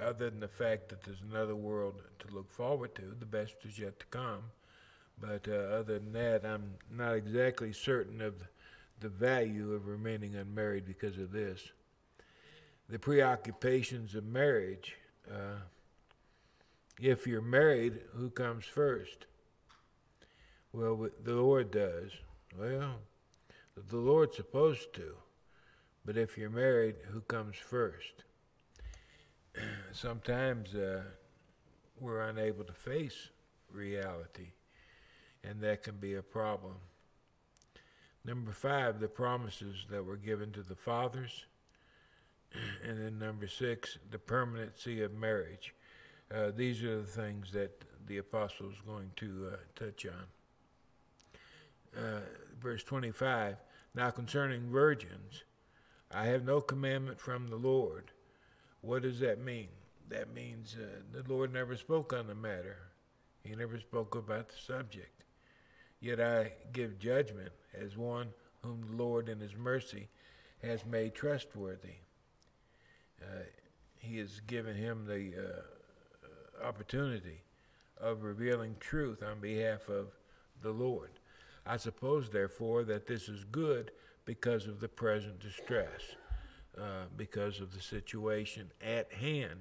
other 0.01 0.31
than 0.31 0.41
the 0.41 0.49
fact 0.49 0.89
that 0.89 1.03
there's 1.03 1.23
another 1.29 1.57
world 1.57 2.03
to 2.19 2.35
look 2.35 2.51
forward 2.53 2.95
to. 2.97 3.15
The 3.19 3.27
best 3.27 3.55
is 3.65 3.79
yet 3.79 3.99
to 4.01 4.07
come. 4.07 4.43
But 5.21 5.47
uh, 5.49 5.77
other 5.77 5.99
than 5.99 6.13
that, 6.13 6.45
I'm 6.45 6.73
not 6.91 7.15
exactly 7.15 7.73
certain 7.73 8.21
of 8.21 8.35
the 9.01 9.09
value 9.09 9.73
of 9.73 9.87
remaining 9.87 10.37
unmarried 10.37 10.87
because 10.87 11.19
of 11.19 11.33
this. 11.33 11.61
The 12.89 12.99
preoccupations 12.99 14.15
of 14.15 14.25
marriage. 14.25 14.97
Uh, 15.31 15.61
if 17.01 17.27
you're 17.27 17.41
married, 17.41 18.01
who 18.15 18.31
comes 18.31 18.65
first? 18.65 19.27
Well, 20.73 21.09
the 21.25 21.35
Lord 21.35 21.71
does. 21.71 22.11
Well, 22.59 22.97
the 23.89 23.97
Lord's 23.97 24.37
supposed 24.37 24.93
to. 24.95 25.15
But 26.05 26.17
if 26.17 26.37
you're 26.37 26.51
married, 26.51 26.97
who 27.11 27.21
comes 27.23 27.57
first? 27.57 28.25
Sometimes 29.93 30.75
uh, 30.75 31.03
we're 31.99 32.23
unable 32.23 32.65
to 32.65 32.73
face 32.73 33.29
reality, 33.73 34.49
and 35.45 35.61
that 35.61 35.83
can 35.83 35.97
be 35.97 36.15
a 36.15 36.23
problem. 36.23 36.75
Number 38.25 38.53
five, 38.53 39.01
the 39.01 39.09
promises 39.09 39.87
that 39.91 40.05
were 40.05 40.17
given 40.17 40.53
to 40.53 40.63
the 40.63 40.77
fathers. 40.77 41.47
And 42.85 42.99
then 42.99 43.19
number 43.19 43.47
six, 43.47 43.99
the 44.11 44.19
permanency 44.19 45.03
of 45.03 45.15
marriage. 45.15 45.73
Uh, 46.35 46.51
these 46.55 46.83
are 46.83 47.01
the 47.01 47.07
things 47.07 47.53
that 47.53 47.85
the 48.07 48.19
apostle 48.19 48.71
is 48.71 48.81
going 48.85 49.13
to 49.17 49.53
uh, 49.53 49.57
touch 49.77 50.05
on 50.05 50.27
uh, 51.97 52.21
verse 52.61 52.83
25 52.85 53.57
Now 53.95 54.11
concerning 54.11 54.71
virgins, 54.71 55.45
I 56.11 56.27
have 56.27 56.45
no 56.45 56.61
commandment 56.61 57.21
from 57.21 57.49
the 57.49 57.57
Lord. 57.57 58.13
What 58.81 59.03
does 59.03 59.21
that 59.21 59.41
mean? 59.41 59.69
That 60.09 60.33
means 60.35 60.77
uh, 60.81 60.87
the 61.13 61.33
Lord 61.33 61.53
never 61.53 61.77
spoke 61.77 62.13
on 62.13 62.27
the 62.27 62.35
matter. 62.35 62.79
He 63.45 63.55
never 63.55 63.79
spoke 63.79 64.15
about 64.15 64.49
the 64.49 64.57
subject. 64.57 65.25
Yet 66.01 66.21
I 66.21 66.53
give 66.73 66.99
judgment 66.99 67.53
as 67.75 67.97
one 67.97 68.29
whom 68.63 68.85
the 68.89 69.03
Lord 69.03 69.29
in 69.29 69.39
his 69.39 69.57
mercy 69.57 70.09
has 70.63 70.85
made 70.85 71.15
trustworthy. 71.15 71.97
Uh, 73.21 73.45
he 73.99 74.19
has 74.19 74.41
given 74.41 74.77
him 74.77 75.05
the 75.07 75.33
uh, 75.37 76.67
opportunity 76.67 77.43
of 78.01 78.23
revealing 78.23 78.77
truth 78.81 79.23
on 79.23 79.41
behalf 79.41 79.89
of 79.89 80.09
the 80.63 80.71
Lord. 80.71 81.11
I 81.67 81.77
suppose, 81.77 82.31
therefore, 82.31 82.85
that 82.85 83.07
this 83.07 83.29
is 83.29 83.45
good 83.45 83.91
because 84.25 84.67
of 84.67 84.81
the 84.81 84.89
present 84.89 85.39
distress, 85.41 86.17
uh, 86.79 87.05
because 87.17 87.61
of 87.61 87.75
the 87.75 87.81
situation 87.81 88.71
at 88.83 89.13
hand, 89.13 89.61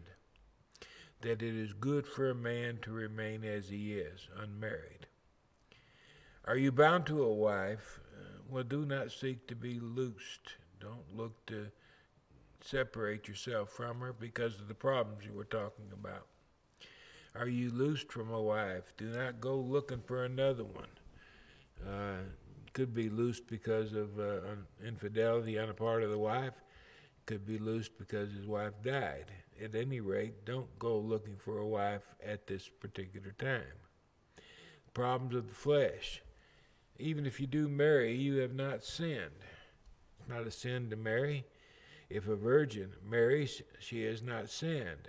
that 1.21 1.41
it 1.41 1.55
is 1.55 1.73
good 1.73 2.07
for 2.07 2.29
a 2.29 2.35
man 2.35 2.79
to 2.83 2.91
remain 2.91 3.43
as 3.43 3.67
he 3.67 3.93
is, 3.93 4.27
unmarried. 4.37 5.07
Are 6.45 6.57
you 6.57 6.71
bound 6.71 7.05
to 7.07 7.23
a 7.23 7.33
wife? 7.33 7.99
Uh, 8.13 8.41
well, 8.49 8.63
do 8.63 8.85
not 8.85 9.11
seek 9.11 9.47
to 9.47 9.55
be 9.55 9.79
loosed. 9.79 10.55
Don't 10.79 11.15
look 11.15 11.45
to 11.47 11.67
separate 12.61 13.27
yourself 13.27 13.69
from 13.69 13.99
her 13.99 14.13
because 14.13 14.59
of 14.59 14.67
the 14.67 14.73
problems 14.73 15.25
you 15.25 15.33
were 15.33 15.43
talking 15.43 15.85
about. 15.93 16.25
Are 17.35 17.47
you 17.47 17.69
loosed 17.69 18.11
from 18.11 18.31
a 18.31 18.41
wife? 18.41 18.91
Do 18.97 19.05
not 19.05 19.39
go 19.39 19.55
looking 19.55 20.01
for 20.05 20.25
another 20.25 20.63
one. 20.63 20.89
Uh, 21.87 22.23
could 22.73 22.93
be 22.93 23.09
loosed 23.09 23.47
because 23.47 23.93
of 23.93 24.19
uh, 24.19 24.39
infidelity 24.85 25.59
on 25.59 25.67
the 25.67 25.73
part 25.73 26.03
of 26.03 26.09
the 26.09 26.17
wife. 26.17 26.53
Could 27.25 27.45
be 27.45 27.57
loosed 27.57 27.97
because 27.97 28.31
his 28.33 28.47
wife 28.47 28.73
died. 28.83 29.31
At 29.63 29.75
any 29.75 29.99
rate, 29.99 30.45
don't 30.45 30.79
go 30.79 30.97
looking 30.97 31.35
for 31.37 31.59
a 31.59 31.67
wife 31.67 32.03
at 32.25 32.47
this 32.47 32.67
particular 32.67 33.33
time. 33.37 33.63
Problems 34.93 35.35
of 35.35 35.47
the 35.47 35.53
flesh. 35.53 36.21
Even 36.99 37.25
if 37.25 37.39
you 37.39 37.47
do 37.47 37.67
marry, 37.67 38.15
you 38.15 38.37
have 38.37 38.53
not 38.53 38.83
sinned. 38.83 39.31
It's 40.19 40.29
not 40.29 40.45
a 40.45 40.51
sin 40.51 40.89
to 40.89 40.95
marry. 40.95 41.45
If 42.09 42.27
a 42.27 42.35
virgin 42.35 42.91
marries, 43.07 43.61
she 43.79 44.03
has 44.03 44.21
not 44.21 44.49
sinned. 44.49 45.07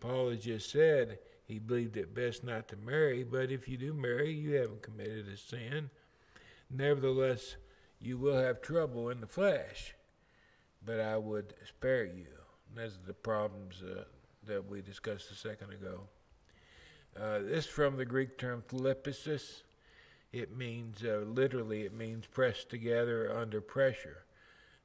Paul 0.00 0.30
has 0.30 0.44
just 0.44 0.70
said 0.70 1.18
he 1.44 1.58
believed 1.58 1.96
it 1.96 2.14
best 2.14 2.44
not 2.44 2.68
to 2.68 2.76
marry, 2.76 3.24
but 3.24 3.50
if 3.50 3.68
you 3.68 3.76
do 3.76 3.92
marry, 3.92 4.32
you 4.32 4.52
haven't 4.54 4.82
committed 4.82 5.26
a 5.28 5.36
sin. 5.36 5.90
Nevertheless, 6.70 7.56
you 8.00 8.18
will 8.18 8.36
have 8.36 8.62
trouble 8.62 9.10
in 9.10 9.20
the 9.20 9.26
flesh, 9.26 9.94
but 10.84 11.00
I 11.00 11.16
would 11.16 11.54
spare 11.66 12.04
you. 12.04 12.26
Those 12.74 12.96
are 12.96 13.06
the 13.06 13.14
problems 13.14 13.82
uh, 13.82 14.04
that 14.46 14.68
we 14.68 14.80
discussed 14.80 15.30
a 15.30 15.34
second 15.34 15.72
ago. 15.72 16.00
Uh, 17.20 17.40
this 17.40 17.66
from 17.66 17.96
the 17.96 18.04
Greek 18.04 18.38
term 18.38 18.62
thlipsis. 18.68 19.62
It 20.32 20.56
means, 20.56 21.04
uh, 21.04 21.24
literally, 21.26 21.82
it 21.82 21.92
means 21.92 22.26
pressed 22.26 22.70
together 22.70 23.30
under 23.36 23.60
pressure. 23.60 24.24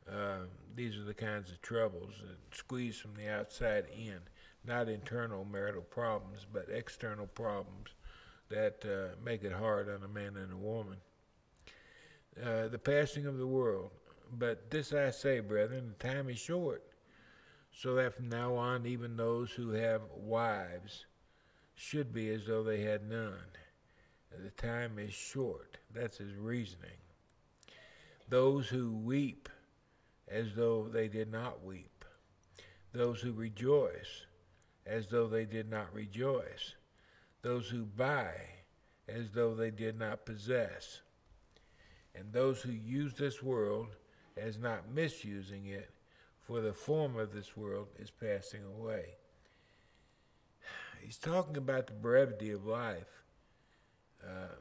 Uh, 0.09 0.39
these 0.75 0.97
are 0.97 1.03
the 1.03 1.13
kinds 1.13 1.51
of 1.51 1.61
troubles 1.61 2.13
that 2.21 2.57
squeeze 2.57 2.97
from 2.97 3.15
the 3.15 3.29
outside 3.29 3.85
in, 3.95 4.19
not 4.65 4.89
internal 4.89 5.45
marital 5.45 5.81
problems, 5.81 6.45
but 6.51 6.67
external 6.69 7.27
problems 7.27 7.89
that 8.49 8.83
uh, 8.85 9.15
make 9.23 9.43
it 9.43 9.51
hard 9.51 9.89
on 9.89 10.03
a 10.03 10.07
man 10.07 10.35
and 10.37 10.51
a 10.51 10.57
woman. 10.57 10.97
Uh, 12.41 12.67
the 12.67 12.79
passing 12.79 13.25
of 13.25 13.37
the 13.37 13.47
world. 13.47 13.89
But 14.37 14.69
this 14.69 14.93
I 14.93 15.09
say, 15.11 15.39
brethren, 15.39 15.93
the 15.97 16.07
time 16.07 16.29
is 16.29 16.37
short, 16.37 16.83
so 17.71 17.95
that 17.95 18.15
from 18.15 18.27
now 18.27 18.55
on, 18.55 18.85
even 18.85 19.15
those 19.15 19.51
who 19.51 19.69
have 19.71 20.01
wives 20.13 21.05
should 21.75 22.13
be 22.13 22.29
as 22.29 22.45
though 22.45 22.63
they 22.63 22.81
had 22.81 23.09
none. 23.09 23.39
The 24.31 24.49
time 24.51 24.99
is 24.99 25.13
short. 25.13 25.77
That's 25.93 26.17
his 26.17 26.35
reasoning. 26.35 26.99
Those 28.29 28.67
who 28.67 28.91
weep 28.91 29.49
as 30.27 30.53
though 30.55 30.87
they 30.91 31.07
did 31.07 31.31
not 31.31 31.63
weep. 31.63 32.05
Those 32.93 33.21
who 33.21 33.33
rejoice 33.33 34.25
as 34.85 35.07
though 35.07 35.27
they 35.27 35.45
did 35.45 35.69
not 35.69 35.93
rejoice. 35.93 36.75
Those 37.41 37.69
who 37.69 37.85
buy 37.85 38.33
as 39.07 39.31
though 39.31 39.55
they 39.55 39.71
did 39.71 39.97
not 39.97 40.25
possess 40.25 41.01
and 42.17 42.33
those 42.33 42.61
who 42.61 42.71
use 42.71 43.13
this 43.13 43.43
world 43.43 43.95
as 44.35 44.57
not 44.57 44.91
misusing 44.91 45.67
it, 45.67 45.89
for 46.41 46.61
the 46.61 46.73
form 46.73 47.17
of 47.17 47.33
this 47.33 47.55
world 47.55 47.87
is 47.99 48.09
passing 48.09 48.61
away. 48.63 49.15
He's 51.03 51.17
talking 51.17 51.57
about 51.57 51.87
the 51.87 51.93
brevity 51.93 52.51
of 52.51 52.65
life. 52.65 53.23
Uh, 54.27 54.55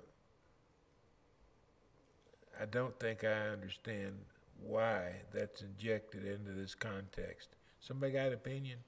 I 2.61 2.67
don't 2.67 2.99
think 2.99 3.25
I 3.25 3.49
understand 3.49 4.15
why 4.63 5.13
that's 5.33 5.63
injected 5.63 6.25
into 6.25 6.53
this 6.53 6.75
context. 6.75 7.49
Somebody 7.81 8.13
got 8.13 8.29
an 8.29 8.35
opinion? 8.35 8.79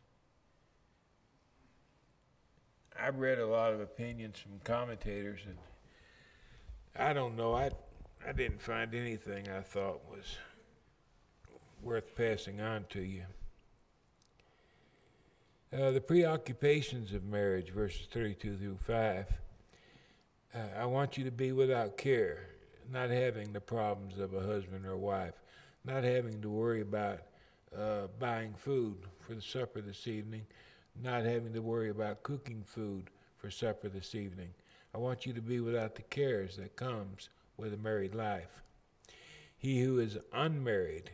I've 3.01 3.19
read 3.19 3.39
a 3.39 3.47
lot 3.47 3.73
of 3.73 3.81
opinions 3.81 4.39
from 4.39 4.59
commentators, 4.65 5.41
and 5.47 5.57
I 6.97 7.13
don't 7.13 7.37
know. 7.37 7.55
I 7.55 7.71
I 8.27 8.33
didn't 8.33 8.61
find 8.61 8.95
anything 8.95 9.49
I 9.49 9.61
thought 9.61 10.01
was 10.11 10.39
worth 11.83 12.17
passing 12.17 12.61
on 12.61 12.85
to 12.91 13.01
you. 13.01 13.23
Uh, 15.73 15.91
the 15.91 16.01
preoccupations 16.01 17.13
of 17.13 17.25
marriage, 17.25 17.71
verses 17.71 18.07
32 18.11 18.57
through 18.57 18.77
5. 18.79 19.27
Uh, 20.55 20.81
I 20.81 20.87
want 20.87 21.19
you 21.19 21.25
to 21.25 21.31
be 21.31 21.53
without 21.53 21.99
care, 21.99 22.47
not 22.91 23.11
having 23.11 23.53
the 23.53 23.61
problems 23.61 24.19
of 24.19 24.33
a 24.33 24.41
husband 24.41 24.87
or 24.87 24.97
wife, 24.97 25.35
not 25.85 26.05
having 26.05 26.41
to 26.41 26.49
worry 26.49 26.81
about 26.81 27.21
uh, 27.77 28.07
buying 28.19 28.55
food 28.55 28.97
for 29.21 29.35
the 29.35 29.43
supper 29.43 29.83
this 29.83 30.07
evening, 30.07 30.47
not 31.03 31.25
having 31.25 31.53
to 31.53 31.61
worry 31.61 31.91
about 31.91 32.23
cooking 32.23 32.63
food 32.65 33.11
for 33.37 33.51
supper 33.51 33.91
this 33.91 34.15
evening. 34.15 34.49
I 34.95 34.99
want 34.99 35.27
you 35.27 35.35
to 35.35 35.43
be 35.43 35.61
without 35.61 35.95
the 35.95 36.03
cares 36.03 36.57
that 36.57 36.77
comes 36.77 37.29
with 37.59 37.75
a 37.75 37.79
married 37.79 38.15
life. 38.15 38.63
He 39.59 39.83
who 39.83 39.99
is 39.99 40.17
unmarried, 40.33 41.11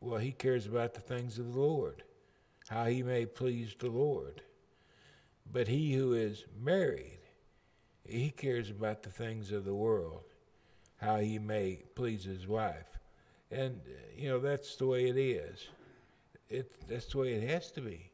well, 0.00 0.18
he 0.18 0.32
cares 0.32 0.66
about 0.66 0.92
the 0.92 1.00
things 1.00 1.38
of 1.38 1.52
the 1.52 1.60
Lord, 1.60 2.02
how 2.68 2.86
he 2.86 3.04
may 3.04 3.26
please 3.26 3.76
the 3.78 3.90
Lord. 3.90 4.42
But 5.52 5.68
he 5.68 5.94
who 5.94 6.14
is 6.14 6.44
married, 6.60 7.20
he 8.08 8.30
cares 8.30 8.70
about 8.70 9.02
the 9.02 9.10
things 9.10 9.52
of 9.52 9.64
the 9.64 9.74
world, 9.74 10.22
how 10.98 11.18
he 11.18 11.38
may 11.38 11.80
please 11.94 12.24
his 12.24 12.46
wife. 12.46 12.98
And, 13.50 13.80
uh, 13.86 13.92
you 14.16 14.28
know, 14.28 14.38
that's 14.38 14.76
the 14.76 14.86
way 14.86 15.08
it 15.08 15.16
is. 15.16 15.68
It, 16.48 16.88
that's 16.88 17.06
the 17.06 17.18
way 17.18 17.32
it 17.34 17.48
has 17.48 17.70
to 17.72 17.80
be. 17.80 18.10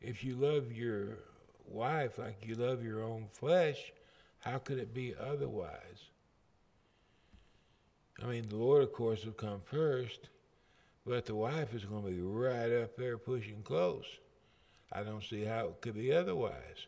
If 0.00 0.24
you 0.24 0.36
love 0.36 0.72
your 0.72 1.18
wife 1.66 2.18
like 2.18 2.46
you 2.46 2.54
love 2.54 2.82
your 2.82 3.02
own 3.02 3.26
flesh, 3.32 3.92
how 4.38 4.58
could 4.58 4.78
it 4.78 4.94
be 4.94 5.14
otherwise? 5.20 6.10
I 8.22 8.26
mean, 8.26 8.48
the 8.48 8.56
Lord, 8.56 8.82
of 8.82 8.92
course, 8.92 9.24
will 9.24 9.32
come 9.32 9.60
first, 9.64 10.28
but 11.06 11.26
the 11.26 11.34
wife 11.34 11.74
is 11.74 11.84
going 11.84 12.04
to 12.04 12.10
be 12.10 12.20
right 12.20 12.72
up 12.72 12.96
there 12.96 13.18
pushing 13.18 13.62
close. 13.62 14.06
I 14.92 15.02
don't 15.02 15.22
see 15.22 15.44
how 15.44 15.66
it 15.66 15.80
could 15.80 15.94
be 15.94 16.12
otherwise 16.12 16.86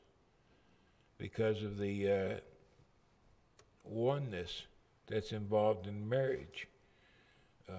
because 1.22 1.62
of 1.62 1.78
the 1.78 2.10
uh, 2.10 2.34
oneness 3.84 4.62
that's 5.06 5.30
involved 5.30 5.86
in 5.86 6.08
marriage. 6.08 6.66
Um, 7.68 7.76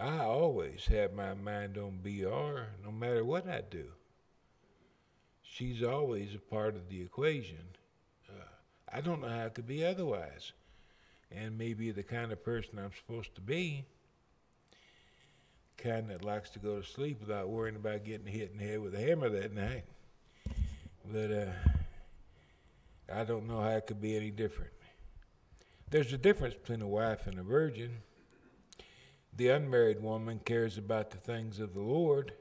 I 0.00 0.20
always 0.20 0.86
have 0.86 1.12
my 1.12 1.34
mind 1.34 1.76
on 1.76 1.98
BR 2.02 2.62
no 2.82 2.90
matter 2.90 3.26
what 3.26 3.46
I 3.46 3.60
do. 3.70 3.84
She's 5.42 5.82
always 5.82 6.34
a 6.34 6.38
part 6.38 6.76
of 6.76 6.88
the 6.88 7.02
equation. 7.02 7.58
I 8.90 9.02
don't 9.02 9.20
know 9.20 9.28
how 9.28 9.44
it 9.44 9.54
could 9.54 9.66
be 9.66 9.84
otherwise. 9.84 10.52
And 11.30 11.58
maybe 11.58 11.90
the 11.90 12.02
kind 12.02 12.32
of 12.32 12.42
person 12.42 12.78
I'm 12.78 12.92
supposed 12.96 13.34
to 13.34 13.42
be, 13.42 13.84
kind 15.76 16.08
that 16.08 16.24
likes 16.24 16.48
to 16.50 16.58
go 16.58 16.80
to 16.80 16.86
sleep 16.86 17.20
without 17.20 17.50
worrying 17.50 17.76
about 17.76 18.04
getting 18.04 18.26
hit 18.26 18.50
in 18.52 18.58
the 18.58 18.64
head 18.64 18.80
with 18.80 18.94
a 18.94 19.00
hammer 19.00 19.28
that 19.28 19.54
night. 19.54 19.84
But 21.10 21.30
uh, 21.30 21.52
I 23.12 23.24
don't 23.24 23.46
know 23.46 23.60
how 23.60 23.70
it 23.70 23.86
could 23.86 24.00
be 24.00 24.16
any 24.16 24.30
different. 24.30 24.72
There's 25.90 26.12
a 26.12 26.18
difference 26.18 26.54
between 26.54 26.80
a 26.82 26.88
wife 26.88 27.26
and 27.26 27.38
a 27.38 27.42
virgin. 27.42 27.98
The 29.36 29.48
unmarried 29.48 30.02
woman 30.02 30.40
cares 30.44 30.78
about 30.78 31.10
the 31.10 31.18
things 31.18 31.58
of 31.58 31.74
the 31.74 31.80
Lord, 31.80 32.32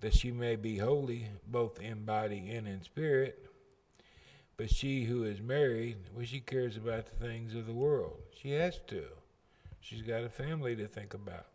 that 0.00 0.14
she 0.14 0.30
may 0.30 0.56
be 0.56 0.78
holy 0.78 1.26
both 1.46 1.80
in 1.80 2.04
body 2.04 2.50
and 2.50 2.68
in 2.68 2.82
spirit. 2.82 3.50
But 4.56 4.70
she 4.70 5.04
who 5.04 5.24
is 5.24 5.40
married, 5.40 5.96
well, 6.14 6.24
she 6.24 6.40
cares 6.40 6.76
about 6.76 7.06
the 7.06 7.26
things 7.26 7.54
of 7.54 7.66
the 7.66 7.72
world. 7.72 8.18
She 8.40 8.52
has 8.52 8.78
to. 8.86 9.04
She's 9.80 10.02
got 10.02 10.22
a 10.22 10.28
family 10.28 10.76
to 10.76 10.86
think 10.86 11.12
about. 11.12 11.46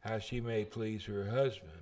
How 0.00 0.18
she 0.18 0.40
may 0.40 0.64
please 0.64 1.04
her 1.06 1.30
husband. 1.30 1.72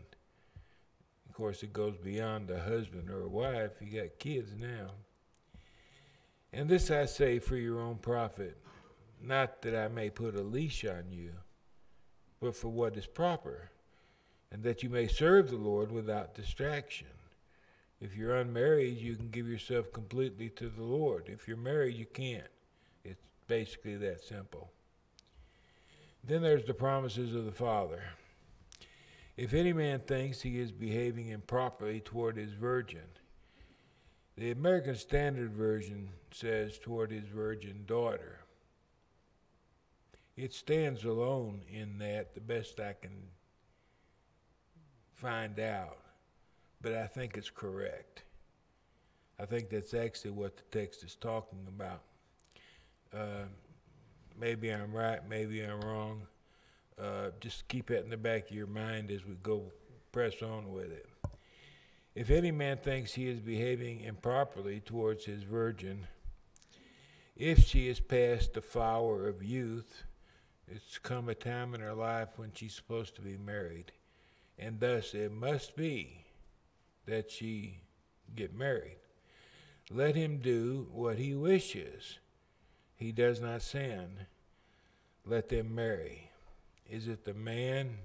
Of 1.35 1.39
course, 1.39 1.65
it 1.65 1.73
goes 1.73 1.97
beyond 1.97 2.49
a 2.49 2.61
husband 2.61 3.11
or 3.11 3.23
a 3.23 3.29
wife. 3.29 3.73
You 3.81 4.03
got 4.03 4.21
kids 4.21 4.53
now. 4.57 4.91
And 6.53 6.69
this 6.69 6.93
I 6.93 7.07
say 7.07 7.41
for 7.41 7.57
your 7.57 7.81
own 7.81 7.97
profit, 7.97 8.57
not 9.21 9.61
that 9.63 9.75
I 9.75 9.89
may 9.89 10.11
put 10.11 10.37
a 10.37 10.43
leash 10.43 10.85
on 10.85 11.11
you, 11.11 11.33
but 12.41 12.55
for 12.55 12.69
what 12.69 12.97
is 12.97 13.07
proper, 13.07 13.73
and 14.53 14.63
that 14.63 14.85
you 14.85 14.89
may 14.89 15.09
serve 15.09 15.51
the 15.51 15.57
Lord 15.57 15.91
without 15.91 16.37
distraction. 16.37 17.09
If 18.01 18.17
you're 18.17 18.37
unmarried, 18.37 18.99
you 18.99 19.17
can 19.17 19.31
give 19.31 19.49
yourself 19.49 19.93
completely 19.93 20.51
to 20.51 20.69
the 20.69 20.85
Lord. 20.85 21.29
If 21.29 21.49
you're 21.49 21.57
married, 21.57 21.97
you 21.97 22.07
can't. 22.07 22.47
It's 23.03 23.27
basically 23.49 23.97
that 23.97 24.23
simple. 24.23 24.71
Then 26.23 26.43
there's 26.43 26.67
the 26.67 26.75
promises 26.75 27.35
of 27.35 27.45
the 27.45 27.51
Father. 27.51 28.05
If 29.37 29.53
any 29.53 29.73
man 29.73 30.01
thinks 30.01 30.41
he 30.43 30.61
is 30.61 30.71
behaving 30.71 31.29
improperly 31.29 32.01
toward 32.01 32.37
his 32.37 32.53
virgin, 32.53 33.07
the 34.37 34.53
American 34.53 34.95
Standard 34.95 35.53
Version 35.53 36.11
says 36.33 36.79
toward 36.79 37.11
his 37.11 37.27
virgin 37.27 37.85
daughter. 37.87 38.41
It 40.37 40.53
stands 40.53 41.05
alone 41.05 41.63
in 41.69 41.99
that, 41.99 42.35
the 42.35 42.41
best 42.41 42.81
I 42.81 42.95
can 43.01 43.29
find 45.15 45.59
out, 45.61 45.99
but 46.81 46.95
I 46.95 47.07
think 47.07 47.37
it's 47.37 47.51
correct. 47.51 48.25
I 49.39 49.47
think 49.47 49.69
that's 49.69 49.95
actually 49.95 50.33
what 50.33 50.57
the 50.57 50.79
text 50.79 51.03
is 51.05 51.17
talking 51.17 51.67
about. 51.69 52.03
Uh, 53.13 53.47
maybe 54.39 54.71
I'm 54.71 54.93
right, 54.93 55.21
maybe 55.29 55.61
I'm 55.61 55.81
wrong. 55.81 56.27
Uh, 57.01 57.31
just 57.41 57.67
keep 57.69 57.89
that 57.89 58.05
in 58.05 58.11
the 58.11 58.17
back 58.17 58.51
of 58.51 58.57
your 58.57 58.67
mind 58.67 59.11
as 59.11 59.27
we 59.27 59.35
go 59.43 59.73
press 60.13 60.43
on 60.43 60.73
with 60.73 60.93
it. 60.93 61.09
If 62.15 62.31
any 62.31 62.53
man 62.53 62.77
thinks 62.77 63.13
he 63.13 63.29
is 63.29 63.41
behaving 63.41 64.03
improperly 64.03 64.81
towards 64.81 65.25
his 65.25 65.43
virgin, 65.43 66.07
if 67.37 67.67
she 67.67 67.89
is 67.89 67.99
past 67.99 68.55
the 68.55 68.63
flower 68.63 69.27
of 69.27 69.43
youth, 69.43 70.05
it's 70.69 70.99
come 70.99 71.29
a 71.29 71.35
time 71.35 71.75
in 71.75 71.81
her 71.81 71.95
life 71.95 72.29
when 72.37 72.53
she's 72.55 72.75
supposed 72.75 73.17
to 73.17 73.23
be 73.23 73.37
married, 73.37 73.91
and 74.57 74.79
thus 74.79 75.15
it 75.15 75.33
must 75.33 75.75
be 75.75 76.25
that 77.07 77.31
she 77.31 77.81
get 78.37 78.55
married. 78.55 78.99
Let 79.91 80.15
him 80.15 80.39
do 80.39 80.87
what 80.93 81.19
he 81.19 81.35
wishes. 81.35 82.19
He 82.97 83.11
does 83.11 83.41
not 83.41 83.63
sin. 83.63 84.27
Let 85.27 85.49
them 85.49 85.75
marry. 85.75 86.31
Is 86.89 87.09
it 87.09 87.25
the 87.25 87.35
man 87.35 87.99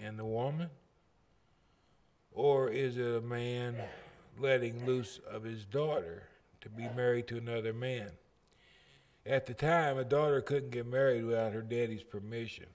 and 0.00 0.18
the 0.18 0.24
woman? 0.24 0.70
Or 2.32 2.70
is 2.70 2.96
it 2.96 3.16
a 3.16 3.20
man 3.20 3.76
letting 4.38 4.86
loose 4.86 5.20
of 5.30 5.44
his 5.44 5.64
daughter 5.64 6.24
to 6.60 6.68
be 6.68 6.88
married 6.96 7.26
to 7.28 7.36
another 7.36 7.72
man? 7.72 8.10
At 9.24 9.46
the 9.46 9.54
time, 9.54 9.98
a 9.98 10.04
daughter 10.04 10.40
couldn't 10.40 10.70
get 10.70 10.86
married 10.86 11.24
without 11.24 11.52
her 11.52 11.62
daddy's 11.62 12.02
permission. 12.02 12.66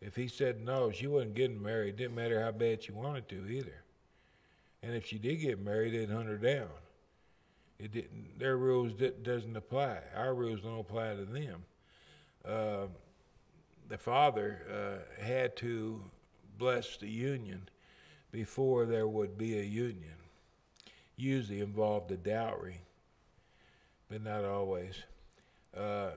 If 0.00 0.16
he 0.16 0.28
said 0.28 0.64
no, 0.64 0.90
she 0.90 1.06
wasn't 1.06 1.34
getting 1.34 1.62
married. 1.62 1.96
Didn't 1.96 2.16
matter 2.16 2.42
how 2.42 2.50
bad 2.50 2.82
she 2.82 2.92
wanted 2.92 3.28
to 3.28 3.46
either. 3.46 3.82
And 4.82 4.94
if 4.94 5.06
she 5.06 5.16
did 5.16 5.36
get 5.36 5.60
married, 5.60 5.94
they'd 5.94 6.10
hunt 6.10 6.28
her 6.28 6.36
down. 6.36 6.68
It 7.78 7.92
didn't. 7.92 8.38
Their 8.38 8.56
rules 8.56 8.92
did, 8.92 9.22
doesn't 9.22 9.56
apply. 9.56 9.98
Our 10.16 10.34
rules 10.34 10.60
don't 10.60 10.80
apply 10.80 11.14
to 11.14 11.24
them. 11.24 11.64
Uh, 12.44 12.86
the 13.92 13.98
father 13.98 15.02
uh, 15.20 15.22
had 15.22 15.54
to 15.54 16.02
bless 16.56 16.96
the 16.96 17.10
union 17.10 17.68
before 18.30 18.86
there 18.86 19.06
would 19.06 19.36
be 19.36 19.58
a 19.58 19.62
union. 19.62 20.14
Usually 21.14 21.60
involved 21.60 22.10
a 22.10 22.16
dowry, 22.16 22.80
but 24.08 24.24
not 24.24 24.46
always. 24.46 24.94
Uh, 25.76 26.12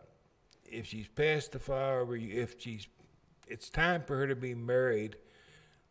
if 0.64 0.86
she's 0.86 1.10
past 1.10 1.52
the 1.52 1.60
flower, 1.60 2.16
if 2.16 2.62
she's, 2.62 2.88
it's 3.46 3.70
time 3.70 4.04
for 4.08 4.16
her 4.20 4.28
to 4.28 4.38
be 4.38 4.56
married. 4.56 5.18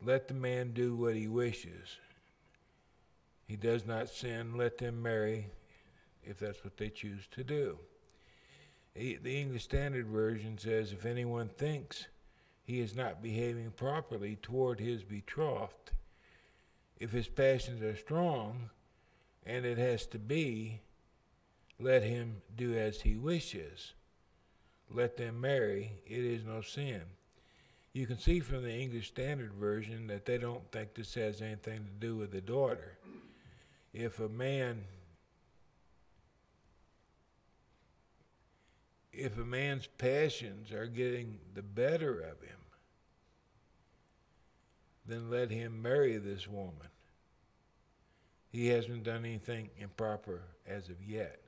Let 0.02 0.26
the 0.28 0.34
man 0.34 0.72
do 0.72 0.96
what 0.96 1.16
he 1.16 1.28
wishes. 1.28 1.98
He 3.46 3.56
does 3.56 3.84
not 3.84 4.08
sin. 4.08 4.56
Let 4.56 4.78
them 4.78 5.02
marry, 5.02 5.48
if 6.22 6.38
that's 6.38 6.64
what 6.64 6.78
they 6.78 6.88
choose 6.88 7.26
to 7.32 7.44
do. 7.44 7.78
The 8.94 9.40
English 9.40 9.64
Standard 9.64 10.06
Version 10.06 10.56
says, 10.56 10.92
if 10.92 11.04
anyone 11.04 11.48
thinks 11.48 12.06
he 12.62 12.80
is 12.80 12.94
not 12.94 13.22
behaving 13.22 13.72
properly 13.72 14.36
toward 14.36 14.78
his 14.78 15.02
betrothed, 15.02 15.90
if 17.00 17.10
his 17.10 17.26
passions 17.26 17.82
are 17.82 17.96
strong, 17.96 18.70
and 19.44 19.66
it 19.66 19.78
has 19.78 20.06
to 20.06 20.18
be, 20.18 20.80
let 21.80 22.04
him 22.04 22.40
do 22.56 22.74
as 22.74 23.00
he 23.00 23.16
wishes. 23.16 23.94
Let 24.88 25.16
them 25.16 25.40
marry, 25.40 25.92
it 26.06 26.24
is 26.24 26.44
no 26.44 26.60
sin. 26.60 27.02
You 27.92 28.06
can 28.06 28.18
see 28.18 28.40
from 28.40 28.62
the 28.62 28.74
English 28.74 29.08
Standard 29.08 29.54
Version 29.54 30.06
that 30.06 30.24
they 30.24 30.38
don't 30.38 30.70
think 30.70 30.94
this 30.94 31.14
has 31.14 31.42
anything 31.42 31.84
to 31.84 32.06
do 32.06 32.16
with 32.16 32.30
the 32.30 32.40
daughter. 32.40 32.96
If 33.92 34.20
a 34.20 34.28
man 34.28 34.84
if 39.16 39.38
a 39.38 39.44
man's 39.44 39.86
passions 39.98 40.72
are 40.72 40.86
getting 40.86 41.38
the 41.54 41.62
better 41.62 42.20
of 42.20 42.40
him, 42.40 42.58
then 45.06 45.30
let 45.30 45.50
him 45.50 45.80
marry 45.82 46.16
this 46.16 46.48
woman. 46.48 46.88
He 48.50 48.68
hasn't 48.68 49.04
done 49.04 49.24
anything 49.24 49.70
improper 49.78 50.42
as 50.66 50.88
of 50.88 51.02
yet. 51.02 51.40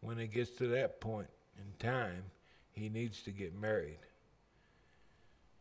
When 0.00 0.18
it 0.18 0.32
gets 0.32 0.50
to 0.58 0.68
that 0.68 1.00
point 1.00 1.28
in 1.56 1.64
time, 1.78 2.24
he 2.72 2.88
needs 2.88 3.22
to 3.22 3.30
get 3.30 3.58
married. 3.58 3.98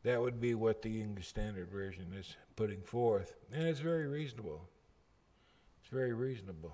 That 0.03 0.21
would 0.21 0.39
be 0.39 0.53
what 0.53 0.81
the 0.81 1.01
English 1.01 1.27
Standard 1.27 1.69
Version 1.69 2.13
is 2.17 2.35
putting 2.55 2.81
forth, 2.81 3.35
and 3.51 3.67
it's 3.67 3.79
very 3.79 4.07
reasonable. 4.07 4.61
It's 5.81 5.91
very 5.91 6.13
reasonable. 6.13 6.73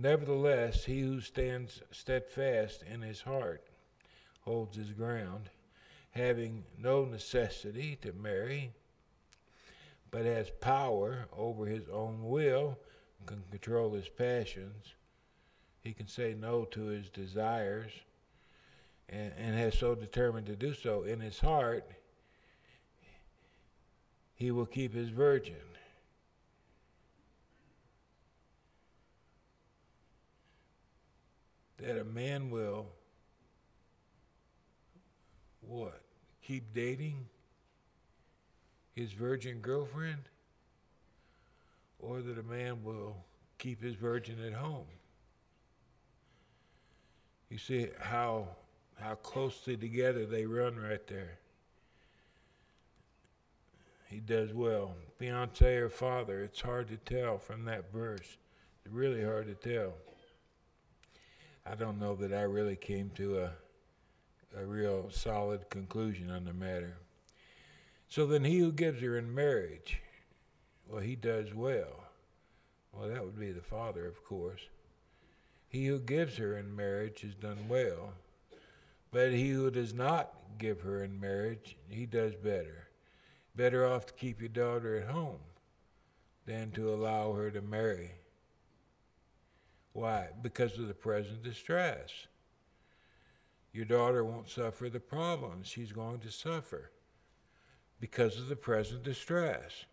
Nevertheless, 0.00 0.84
he 0.84 1.00
who 1.00 1.20
stands 1.20 1.82
steadfast 1.90 2.82
in 2.82 3.02
his 3.02 3.22
heart 3.22 3.64
holds 4.42 4.76
his 4.76 4.92
ground, 4.92 5.50
having 6.12 6.64
no 6.78 7.04
necessity 7.04 7.98
to 8.02 8.12
marry, 8.12 8.70
but 10.12 10.24
has 10.24 10.50
power 10.60 11.26
over 11.36 11.66
his 11.66 11.88
own 11.88 12.28
will, 12.28 12.78
can 13.26 13.42
control 13.50 13.92
his 13.92 14.08
passions. 14.08 14.94
He 15.80 15.92
can 15.92 16.06
say 16.06 16.34
no 16.38 16.64
to 16.66 16.86
his 16.86 17.08
desires 17.10 17.90
and, 19.08 19.32
and 19.36 19.56
has 19.56 19.76
so 19.76 19.96
determined 19.96 20.46
to 20.46 20.54
do 20.54 20.74
so 20.74 21.02
in 21.02 21.18
his 21.18 21.40
heart, 21.40 21.90
he 24.34 24.52
will 24.52 24.66
keep 24.66 24.94
his 24.94 25.08
virgin. 25.08 25.56
That 31.78 31.98
a 31.98 32.04
man 32.04 32.50
will 32.50 32.86
what? 35.60 36.00
Keep 36.42 36.72
dating 36.74 37.26
his 38.94 39.12
virgin 39.12 39.58
girlfriend? 39.58 40.22
Or 41.98 42.20
that 42.20 42.38
a 42.38 42.42
man 42.42 42.82
will 42.84 43.16
keep 43.58 43.82
his 43.82 43.94
virgin 43.94 44.36
at 44.44 44.52
home? 44.52 44.86
You 47.50 47.58
see 47.58 47.88
how 48.00 48.48
how 49.00 49.14
closely 49.16 49.76
together 49.76 50.26
they 50.26 50.44
run 50.44 50.76
right 50.76 51.06
there. 51.06 51.38
He 54.06 54.20
does 54.20 54.52
well. 54.52 54.94
Fiance 55.18 55.76
or 55.76 55.88
father, 55.88 56.42
it's 56.42 56.60
hard 56.60 56.88
to 56.88 56.96
tell 56.96 57.38
from 57.38 57.64
that 57.66 57.92
verse. 57.92 58.36
It's 58.84 58.92
really 58.92 59.22
hard 59.22 59.46
to 59.46 59.54
tell. 59.54 59.94
I 61.70 61.74
don't 61.74 62.00
know 62.00 62.14
that 62.16 62.32
I 62.32 62.42
really 62.42 62.76
came 62.76 63.10
to 63.16 63.40
a, 63.40 63.50
a 64.58 64.64
real 64.64 65.10
solid 65.10 65.68
conclusion 65.68 66.30
on 66.30 66.46
the 66.46 66.54
matter. 66.54 66.96
So 68.08 68.26
then, 68.26 68.44
he 68.44 68.58
who 68.58 68.72
gives 68.72 69.02
her 69.02 69.18
in 69.18 69.34
marriage, 69.34 70.00
well, 70.88 71.02
he 71.02 71.14
does 71.14 71.52
well. 71.52 72.04
Well, 72.92 73.10
that 73.10 73.22
would 73.22 73.38
be 73.38 73.52
the 73.52 73.60
father, 73.60 74.06
of 74.06 74.24
course. 74.24 74.62
He 75.68 75.86
who 75.86 75.98
gives 75.98 76.38
her 76.38 76.56
in 76.56 76.74
marriage 76.74 77.20
has 77.20 77.34
done 77.34 77.68
well. 77.68 78.14
But 79.10 79.32
he 79.32 79.50
who 79.50 79.70
does 79.70 79.92
not 79.92 80.32
give 80.56 80.80
her 80.80 81.04
in 81.04 81.20
marriage, 81.20 81.76
he 81.90 82.06
does 82.06 82.34
better. 82.34 82.88
Better 83.54 83.86
off 83.86 84.06
to 84.06 84.14
keep 84.14 84.40
your 84.40 84.48
daughter 84.48 84.96
at 84.96 85.08
home 85.08 85.40
than 86.46 86.70
to 86.72 86.94
allow 86.94 87.34
her 87.34 87.50
to 87.50 87.60
marry. 87.60 88.12
Why? 89.92 90.28
Because 90.42 90.78
of 90.78 90.88
the 90.88 90.94
present 90.94 91.42
distress. 91.42 92.10
Your 93.72 93.84
daughter 93.84 94.24
won't 94.24 94.48
suffer 94.48 94.88
the 94.88 95.00
problems 95.00 95.66
she's 95.66 95.92
going 95.92 96.20
to 96.20 96.30
suffer 96.30 96.90
because 98.00 98.38
of 98.38 98.48
the 98.48 98.56
present 98.56 99.02
distress, 99.02 99.84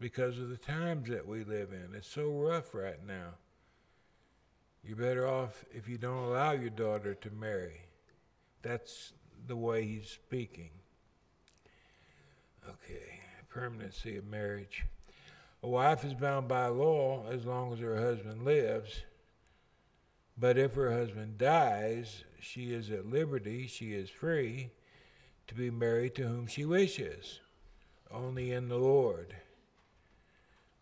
because 0.00 0.38
of 0.38 0.48
the 0.48 0.56
times 0.56 1.08
that 1.08 1.26
we 1.26 1.44
live 1.44 1.72
in. 1.72 1.94
It's 1.94 2.08
so 2.08 2.30
rough 2.30 2.74
right 2.74 3.04
now. 3.06 3.34
You're 4.82 4.96
better 4.96 5.26
off 5.26 5.64
if 5.72 5.88
you 5.88 5.98
don't 5.98 6.24
allow 6.24 6.52
your 6.52 6.70
daughter 6.70 7.14
to 7.14 7.30
marry. 7.30 7.82
That's 8.62 9.12
the 9.46 9.56
way 9.56 9.84
he's 9.84 10.08
speaking. 10.08 10.70
Okay, 12.68 13.20
permanency 13.48 14.16
of 14.16 14.26
marriage. 14.26 14.84
A 15.62 15.68
wife 15.68 16.04
is 16.04 16.14
bound 16.14 16.48
by 16.48 16.66
law 16.66 17.26
as 17.30 17.44
long 17.44 17.72
as 17.72 17.78
her 17.78 17.96
husband 17.96 18.44
lives. 18.44 19.02
But 20.38 20.58
if 20.58 20.74
her 20.74 20.92
husband 20.92 21.38
dies, 21.38 22.24
she 22.40 22.72
is 22.74 22.90
at 22.90 23.06
liberty, 23.06 23.66
she 23.66 23.94
is 23.94 24.10
free 24.10 24.70
to 25.46 25.54
be 25.54 25.70
married 25.70 26.14
to 26.16 26.26
whom 26.26 26.46
she 26.46 26.64
wishes, 26.64 27.40
only 28.10 28.52
in 28.52 28.68
the 28.68 28.78
Lord. 28.78 29.34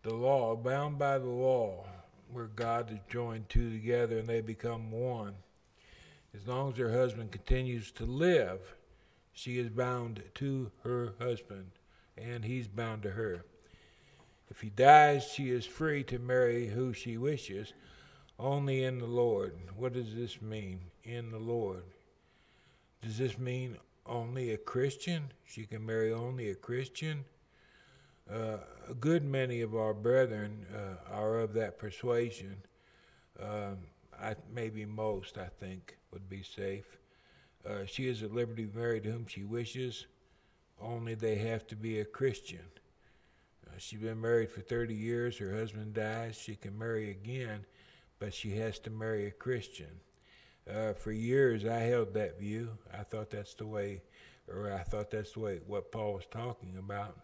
The 0.03 0.13
law, 0.13 0.55
bound 0.55 0.99
by 0.99 1.19
the 1.19 1.29
law, 1.29 1.85
where 2.31 2.47
God 2.47 2.89
has 2.89 2.99
joined 3.09 3.47
two 3.47 3.71
together 3.71 4.17
and 4.19 4.27
they 4.27 4.41
become 4.41 4.91
one. 4.91 5.35
As 6.35 6.47
long 6.47 6.73
as 6.73 6.77
her 6.77 6.91
husband 6.91 7.31
continues 7.31 7.91
to 7.91 8.05
live, 8.05 8.59
she 9.31 9.57
is 9.57 9.69
bound 9.69 10.21
to 10.35 10.71
her 10.83 11.13
husband, 11.19 11.71
and 12.17 12.43
he's 12.43 12.67
bound 12.67 13.03
to 13.03 13.11
her. 13.11 13.45
If 14.49 14.61
he 14.61 14.69
dies, 14.69 15.31
she 15.33 15.49
is 15.49 15.65
free 15.65 16.03
to 16.05 16.19
marry 16.19 16.67
who 16.67 16.93
she 16.93 17.17
wishes, 17.17 17.73
only 18.39 18.83
in 18.83 18.99
the 18.99 19.07
Lord. 19.07 19.53
What 19.75 19.93
does 19.93 20.13
this 20.15 20.41
mean? 20.41 20.79
In 21.03 21.31
the 21.31 21.39
Lord. 21.39 21.83
Does 23.01 23.17
this 23.17 23.37
mean 23.37 23.77
only 24.05 24.51
a 24.51 24.57
Christian? 24.57 25.31
She 25.45 25.65
can 25.65 25.85
marry 25.85 26.11
only 26.11 26.49
a 26.49 26.55
Christian? 26.55 27.25
Uh, 28.31 28.57
a 28.89 28.93
good 28.93 29.23
many 29.23 29.61
of 29.61 29.75
our 29.75 29.93
brethren 29.93 30.65
uh, 30.73 31.13
are 31.13 31.39
of 31.39 31.53
that 31.53 31.77
persuasion. 31.77 32.55
Um, 33.39 33.77
I, 34.19 34.35
maybe 34.51 34.85
most, 34.85 35.37
I 35.37 35.47
think, 35.59 35.97
would 36.11 36.27
be 36.29 36.41
safe. 36.41 36.97
Uh, 37.67 37.85
she 37.85 38.07
is 38.07 38.23
at 38.23 38.33
liberty 38.33 38.65
to 38.65 38.77
marry 38.77 39.01
to 39.01 39.11
whom 39.11 39.27
she 39.27 39.43
wishes, 39.43 40.05
only 40.81 41.15
they 41.15 41.35
have 41.35 41.65
to 41.67 41.75
be 41.75 41.99
a 41.99 42.05
Christian. 42.05 42.65
Uh, 43.67 43.71
she's 43.77 43.99
been 43.99 44.21
married 44.21 44.49
for 44.49 44.61
30 44.61 44.93
years, 44.93 45.37
her 45.37 45.55
husband 45.55 45.93
dies, 45.93 46.35
she 46.35 46.55
can 46.55 46.77
marry 46.77 47.09
again, 47.09 47.65
but 48.19 48.33
she 48.33 48.51
has 48.57 48.79
to 48.79 48.89
marry 48.89 49.25
a 49.25 49.31
Christian. 49.31 49.99
Uh, 50.69 50.93
for 50.93 51.11
years, 51.11 51.65
I 51.65 51.79
held 51.79 52.13
that 52.13 52.39
view. 52.39 52.69
I 52.93 53.03
thought 53.03 53.29
that's 53.29 53.53
the 53.53 53.67
way, 53.67 54.01
or 54.47 54.71
I 54.71 54.83
thought 54.83 55.11
that's 55.11 55.33
the 55.33 55.39
way 55.39 55.59
what 55.67 55.91
Paul 55.91 56.13
was 56.13 56.25
talking 56.31 56.75
about. 56.79 57.17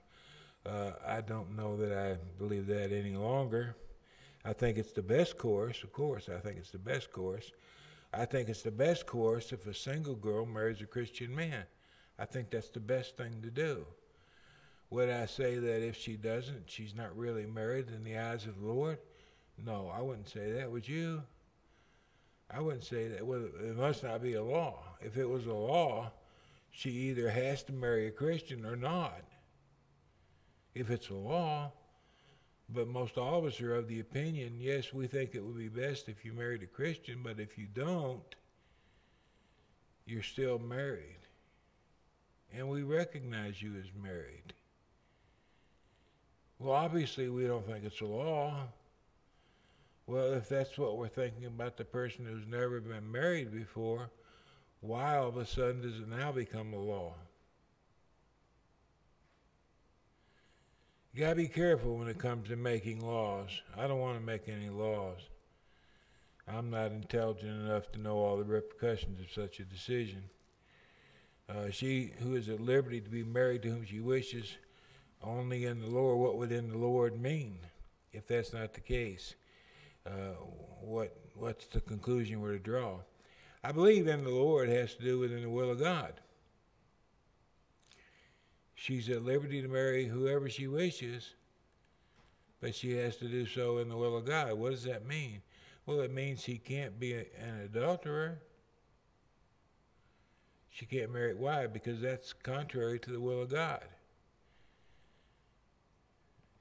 Uh, 0.65 0.91
I 1.05 1.21
don't 1.21 1.55
know 1.55 1.75
that 1.77 1.91
I 1.91 2.17
believe 2.37 2.67
that 2.67 2.91
any 2.91 3.15
longer. 3.15 3.75
I 4.45 4.53
think 4.53 4.77
it's 4.77 4.93
the 4.93 5.01
best 5.01 5.37
course, 5.37 5.83
of 5.83 5.91
course. 5.91 6.29
I 6.29 6.39
think 6.39 6.57
it's 6.57 6.71
the 6.71 6.77
best 6.77 7.11
course. 7.11 7.51
I 8.13 8.25
think 8.25 8.49
it's 8.49 8.61
the 8.61 8.71
best 8.71 9.05
course 9.05 9.51
if 9.51 9.65
a 9.67 9.73
single 9.73 10.15
girl 10.15 10.45
marries 10.45 10.81
a 10.81 10.85
Christian 10.85 11.33
man. 11.33 11.63
I 12.19 12.25
think 12.25 12.51
that's 12.51 12.69
the 12.69 12.79
best 12.79 13.17
thing 13.17 13.41
to 13.41 13.49
do. 13.49 13.85
Would 14.89 15.09
I 15.09 15.25
say 15.25 15.55
that 15.55 15.87
if 15.87 15.95
she 15.95 16.17
doesn't, 16.17 16.69
she's 16.69 16.93
not 16.93 17.15
really 17.17 17.45
married 17.45 17.87
in 17.87 18.03
the 18.03 18.17
eyes 18.17 18.45
of 18.45 18.59
the 18.59 18.67
Lord? 18.67 18.99
No, 19.57 19.91
I 19.95 20.01
wouldn't 20.01 20.29
say 20.29 20.51
that. 20.53 20.71
Would 20.71 20.87
you? 20.87 21.23
I 22.49 22.59
wouldn't 22.59 22.83
say 22.83 23.07
that. 23.07 23.25
Well, 23.25 23.45
it 23.63 23.77
must 23.77 24.03
not 24.03 24.21
be 24.21 24.33
a 24.33 24.43
law. 24.43 24.79
If 25.01 25.17
it 25.17 25.29
was 25.29 25.45
a 25.45 25.53
law, 25.53 26.11
she 26.71 26.89
either 26.89 27.29
has 27.29 27.63
to 27.63 27.73
marry 27.73 28.07
a 28.07 28.11
Christian 28.11 28.65
or 28.65 28.75
not. 28.75 29.23
If 30.73 30.89
it's 30.89 31.09
a 31.09 31.15
law, 31.15 31.71
but 32.69 32.87
most 32.87 33.17
all 33.17 33.39
of 33.39 33.45
us 33.45 33.59
are 33.61 33.75
of 33.75 33.87
the 33.87 33.99
opinion 33.99 34.55
yes, 34.57 34.93
we 34.93 35.07
think 35.07 35.35
it 35.35 35.43
would 35.43 35.57
be 35.57 35.67
best 35.67 36.07
if 36.07 36.23
you 36.23 36.33
married 36.33 36.63
a 36.63 36.67
Christian, 36.67 37.21
but 37.23 37.39
if 37.39 37.57
you 37.57 37.67
don't, 37.73 38.35
you're 40.05 40.23
still 40.23 40.59
married. 40.59 41.17
And 42.53 42.69
we 42.69 42.83
recognize 42.83 43.61
you 43.61 43.73
as 43.77 43.89
married. 44.01 44.53
Well, 46.59 46.73
obviously, 46.73 47.29
we 47.29 47.45
don't 47.47 47.65
think 47.65 47.85
it's 47.85 48.01
a 48.01 48.05
law. 48.05 48.67
Well, 50.07 50.33
if 50.33 50.49
that's 50.49 50.77
what 50.77 50.97
we're 50.97 51.07
thinking 51.07 51.45
about 51.45 51.77
the 51.77 51.85
person 51.85 52.25
who's 52.25 52.47
never 52.47 52.81
been 52.81 53.11
married 53.11 53.51
before, 53.51 54.09
why 54.81 55.17
all 55.17 55.29
of 55.29 55.37
a 55.37 55.45
sudden 55.45 55.81
does 55.81 55.99
it 55.99 56.09
now 56.09 56.31
become 56.31 56.73
a 56.73 56.79
law? 56.79 57.13
You 61.13 61.19
gotta 61.19 61.35
be 61.35 61.47
careful 61.47 61.97
when 61.97 62.07
it 62.07 62.17
comes 62.17 62.47
to 62.47 62.55
making 62.55 63.05
laws. 63.05 63.49
I 63.77 63.85
don't 63.85 63.99
want 63.99 64.17
to 64.17 64.25
make 64.25 64.47
any 64.47 64.69
laws. 64.69 65.19
I'm 66.47 66.69
not 66.69 66.91
intelligent 66.91 67.51
enough 67.51 67.91
to 67.91 67.99
know 67.99 68.17
all 68.17 68.37
the 68.37 68.43
repercussions 68.43 69.19
of 69.19 69.31
such 69.31 69.59
a 69.59 69.65
decision. 69.65 70.23
Uh, 71.49 71.69
she 71.69 72.13
who 72.19 72.35
is 72.35 72.47
at 72.49 72.61
liberty 72.61 73.01
to 73.01 73.09
be 73.09 73.23
married 73.23 73.61
to 73.63 73.69
whom 73.69 73.85
she 73.85 73.99
wishes, 73.99 74.57
only 75.21 75.65
in 75.65 75.81
the 75.81 75.87
Lord. 75.87 76.17
What 76.17 76.37
would 76.37 76.51
in 76.51 76.69
the 76.69 76.77
Lord 76.77 77.21
mean 77.21 77.59
if 78.13 78.25
that's 78.27 78.53
not 78.53 78.73
the 78.73 78.79
case? 78.79 79.35
Uh, 80.05 80.33
what 80.81 81.15
what's 81.35 81.67
the 81.67 81.81
conclusion 81.81 82.41
we're 82.41 82.53
to 82.53 82.59
draw? 82.59 82.99
I 83.63 83.71
believe 83.71 84.07
in 84.07 84.23
the 84.23 84.31
Lord 84.31 84.69
has 84.69 84.95
to 84.95 85.03
do 85.03 85.19
with 85.19 85.31
in 85.31 85.43
the 85.43 85.49
will 85.49 85.71
of 85.71 85.79
God. 85.79 86.13
She's 88.75 89.09
at 89.09 89.23
liberty 89.23 89.61
to 89.61 89.67
marry 89.67 90.07
whoever 90.07 90.49
she 90.49 90.67
wishes, 90.67 91.35
but 92.59 92.73
she 92.73 92.97
has 92.97 93.17
to 93.17 93.27
do 93.27 93.45
so 93.45 93.77
in 93.77 93.89
the 93.89 93.97
will 93.97 94.17
of 94.17 94.25
God. 94.25 94.53
What 94.53 94.71
does 94.71 94.83
that 94.85 95.05
mean? 95.05 95.41
Well, 95.85 96.01
it 96.01 96.11
means 96.11 96.43
he 96.43 96.57
can't 96.57 96.99
be 96.99 97.13
a, 97.13 97.25
an 97.39 97.61
adulterer. 97.65 98.39
She 100.71 100.87
can't 100.87 101.11
marry. 101.11 101.35
Why? 101.35 101.67
Because 101.67 102.01
that's 102.01 102.33
contrary 102.33 102.97
to 102.99 103.11
the 103.11 103.19
will 103.19 103.43
of 103.43 103.49
God. 103.49 103.83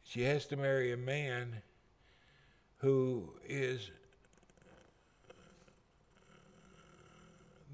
She 0.03 0.23
has 0.23 0.45
to 0.47 0.57
marry 0.57 0.93
a 0.93 0.97
man 0.97 1.63
who 2.81 3.29
is 3.47 3.91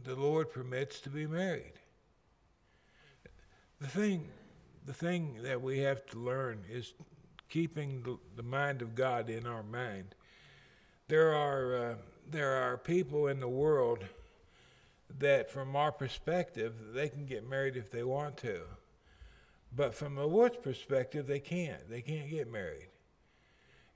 the 0.04 0.14
Lord 0.14 0.52
permits 0.52 1.00
to 1.00 1.10
be 1.10 1.26
married. 1.26 1.72
The 3.80 3.88
thing, 3.88 4.28
the 4.86 4.94
thing 4.94 5.38
that 5.42 5.60
we 5.60 5.80
have 5.80 6.06
to 6.06 6.18
learn 6.18 6.64
is 6.70 6.94
keeping 7.48 8.02
the, 8.02 8.18
the 8.36 8.42
mind 8.42 8.82
of 8.82 8.94
God 8.94 9.28
in 9.28 9.46
our 9.46 9.62
mind. 9.62 10.14
There 11.08 11.32
are 11.32 11.76
uh, 11.76 11.94
there 12.28 12.52
are 12.52 12.76
people 12.76 13.28
in 13.28 13.40
the 13.40 13.48
world 13.48 14.04
that, 15.18 15.50
from 15.50 15.76
our 15.76 15.92
perspective, 15.92 16.74
they 16.92 17.08
can 17.08 17.26
get 17.26 17.48
married 17.48 17.76
if 17.76 17.90
they 17.90 18.02
want 18.02 18.36
to, 18.38 18.62
but 19.74 19.94
from 19.94 20.16
the 20.16 20.26
Lord's 20.26 20.56
perspective, 20.56 21.26
they 21.26 21.38
can't. 21.38 21.88
They 21.88 22.02
can't 22.02 22.28
get 22.28 22.50
married, 22.50 22.88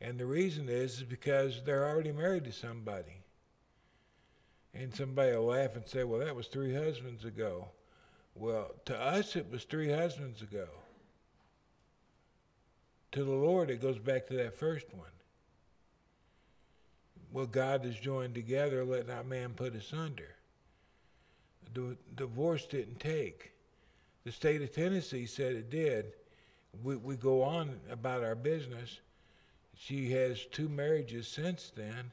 and 0.00 0.18
the 0.18 0.26
reason 0.26 0.68
is, 0.68 0.98
is 0.98 1.02
because 1.02 1.62
they're 1.64 1.88
already 1.88 2.12
married 2.12 2.44
to 2.44 2.52
somebody. 2.52 3.22
And 4.72 4.94
somebody 4.94 5.32
will 5.32 5.46
laugh 5.46 5.74
and 5.74 5.86
say, 5.86 6.04
"Well, 6.04 6.20
that 6.20 6.36
was 6.36 6.46
three 6.46 6.74
husbands 6.74 7.24
ago." 7.24 7.68
Well, 8.34 8.72
to 8.84 8.96
us, 8.96 9.34
it 9.36 9.50
was 9.50 9.64
three 9.64 9.90
husbands 9.90 10.42
ago. 10.42 10.68
To 13.12 13.24
the 13.24 13.32
Lord, 13.32 13.70
it 13.70 13.82
goes 13.82 13.98
back 13.98 14.28
to 14.28 14.34
that 14.34 14.56
first 14.56 14.86
one. 14.94 15.10
What 17.32 17.50
God 17.50 17.84
has 17.84 17.98
joined 17.98 18.34
together, 18.34 18.84
let 18.84 19.08
not 19.08 19.26
man 19.26 19.54
put 19.54 19.74
asunder. 19.74 20.36
The 21.74 21.96
divorce 22.14 22.66
didn't 22.66 23.00
take. 23.00 23.52
The 24.24 24.32
state 24.32 24.62
of 24.62 24.72
Tennessee 24.72 25.26
said 25.26 25.54
it 25.54 25.70
did. 25.70 26.12
We, 26.82 26.96
we 26.96 27.16
go 27.16 27.42
on 27.42 27.80
about 27.90 28.22
our 28.22 28.34
business. 28.34 29.00
She 29.82 30.10
has 30.10 30.44
two 30.44 30.68
marriages 30.68 31.26
since 31.26 31.72
then. 31.74 32.12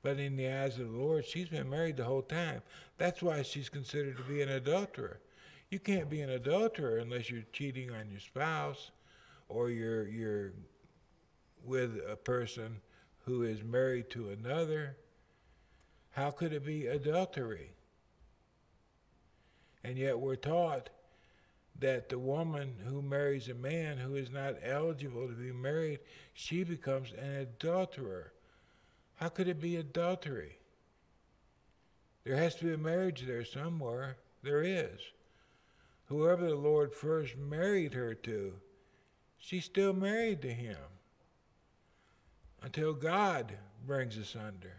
But 0.00 0.18
in 0.18 0.36
the 0.36 0.48
eyes 0.48 0.78
of 0.78 0.90
the 0.90 0.98
Lord, 0.98 1.26
she's 1.26 1.50
been 1.50 1.68
married 1.68 1.98
the 1.98 2.04
whole 2.04 2.22
time. 2.22 2.62
That's 2.96 3.22
why 3.22 3.42
she's 3.42 3.68
considered 3.68 4.16
to 4.16 4.22
be 4.22 4.40
an 4.40 4.48
adulterer. 4.48 5.20
You 5.68 5.78
can't 5.78 6.08
be 6.08 6.22
an 6.22 6.30
adulterer 6.30 6.98
unless 6.98 7.28
you're 7.28 7.42
cheating 7.52 7.90
on 7.90 8.10
your 8.10 8.20
spouse 8.20 8.92
or 9.50 9.68
you're 9.68 10.08
you're 10.08 10.52
with 11.64 12.00
a 12.08 12.16
person 12.16 12.80
who 13.26 13.42
is 13.42 13.62
married 13.62 14.08
to 14.10 14.30
another. 14.30 14.96
How 16.12 16.30
could 16.30 16.54
it 16.54 16.64
be 16.64 16.86
adultery? 16.86 17.72
And 19.84 19.98
yet 19.98 20.18
we're 20.18 20.36
taught 20.36 20.88
that 21.78 22.08
the 22.08 22.18
woman 22.18 22.74
who 22.84 23.00
marries 23.00 23.48
a 23.48 23.54
man 23.54 23.98
who 23.98 24.16
is 24.16 24.30
not 24.30 24.56
eligible 24.62 25.28
to 25.28 25.34
be 25.34 25.52
married, 25.52 26.00
she 26.34 26.64
becomes 26.64 27.12
an 27.12 27.36
adulterer. 27.36 28.32
How 29.16 29.28
could 29.28 29.48
it 29.48 29.60
be 29.60 29.76
adultery? 29.76 30.58
There 32.24 32.36
has 32.36 32.56
to 32.56 32.64
be 32.64 32.74
a 32.74 32.78
marriage 32.78 33.24
there 33.26 33.44
somewhere. 33.44 34.16
There 34.42 34.62
is. 34.62 35.00
Whoever 36.06 36.46
the 36.46 36.56
Lord 36.56 36.92
first 36.92 37.36
married 37.36 37.94
her 37.94 38.14
to, 38.14 38.54
she's 39.38 39.64
still 39.64 39.92
married 39.92 40.42
to 40.42 40.52
him 40.52 40.76
until 42.62 42.92
God 42.92 43.52
brings 43.86 44.18
us 44.18 44.34
under. 44.34 44.74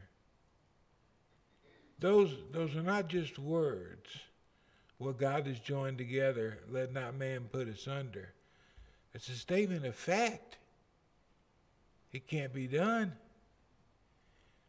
Those, 2.00 2.36
those 2.52 2.76
are 2.76 2.84
not 2.84 3.08
just 3.08 3.38
words. 3.38 4.10
What 5.00 5.18
God 5.18 5.48
has 5.48 5.60
joined 5.60 5.98
together, 5.98 6.60
let 6.70 6.94
not 6.94 7.16
man 7.16 7.48
put 7.52 7.70
asunder. 7.70 8.34
It's 9.14 9.30
a 9.30 9.36
statement 9.36 9.86
of 9.86 9.96
fact. 9.96 10.58
It 12.12 12.28
can't 12.28 12.54
be 12.54 12.68
done. 12.68 13.14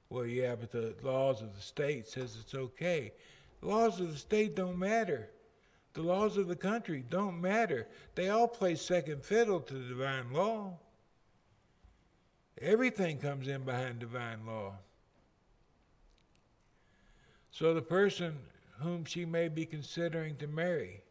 Well, 0.08 0.26
yeah, 0.26 0.54
but 0.54 0.70
the 0.70 0.94
laws 1.02 1.42
of 1.42 1.54
the 1.54 1.60
state 1.60 2.06
says 2.06 2.36
it's 2.40 2.54
okay. 2.54 3.12
The 3.60 3.68
laws 3.68 4.00
of 4.00 4.12
the 4.12 4.18
state 4.18 4.54
don't 4.54 4.78
matter. 4.78 5.28
The 5.94 6.02
laws 6.02 6.36
of 6.36 6.46
the 6.46 6.56
country 6.56 7.04
don't 7.10 7.40
matter. 7.40 7.88
They 8.14 8.28
all 8.28 8.46
play 8.46 8.76
second 8.76 9.24
fiddle 9.24 9.60
to 9.60 9.74
the 9.74 9.88
divine 9.88 10.32
law. 10.32 10.78
Everything 12.60 13.18
comes 13.18 13.48
in 13.48 13.64
behind 13.64 13.98
divine 13.98 14.46
law. 14.46 14.74
So 17.50 17.74
the 17.74 17.82
person 17.82 18.36
whom 18.80 19.04
she 19.04 19.24
may 19.24 19.48
be 19.48 19.66
considering 19.66 20.36
to 20.36 20.46
marry, 20.46 21.02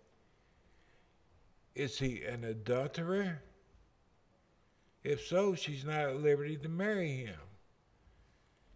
is 1.75 1.99
he 1.99 2.23
an 2.23 2.43
adulterer? 2.43 3.41
If 5.03 5.25
so, 5.25 5.55
she's 5.55 5.85
not 5.85 6.01
at 6.01 6.21
liberty 6.21 6.57
to 6.57 6.69
marry 6.69 7.17
him. 7.17 7.39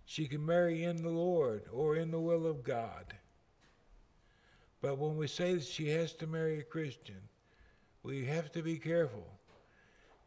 She 0.05 0.27
can 0.27 0.45
marry 0.45 0.83
in 0.83 1.01
the 1.01 1.09
Lord 1.09 1.63
or 1.71 1.95
in 1.95 2.11
the 2.11 2.19
will 2.19 2.45
of 2.45 2.63
God. 2.63 3.13
But 4.81 4.97
when 4.97 5.15
we 5.15 5.27
say 5.27 5.55
that 5.55 5.63
she 5.63 5.89
has 5.89 6.13
to 6.13 6.27
marry 6.27 6.59
a 6.59 6.63
Christian, 6.63 7.21
we 8.03 8.25
have 8.25 8.51
to 8.51 8.61
be 8.61 8.77
careful 8.77 9.27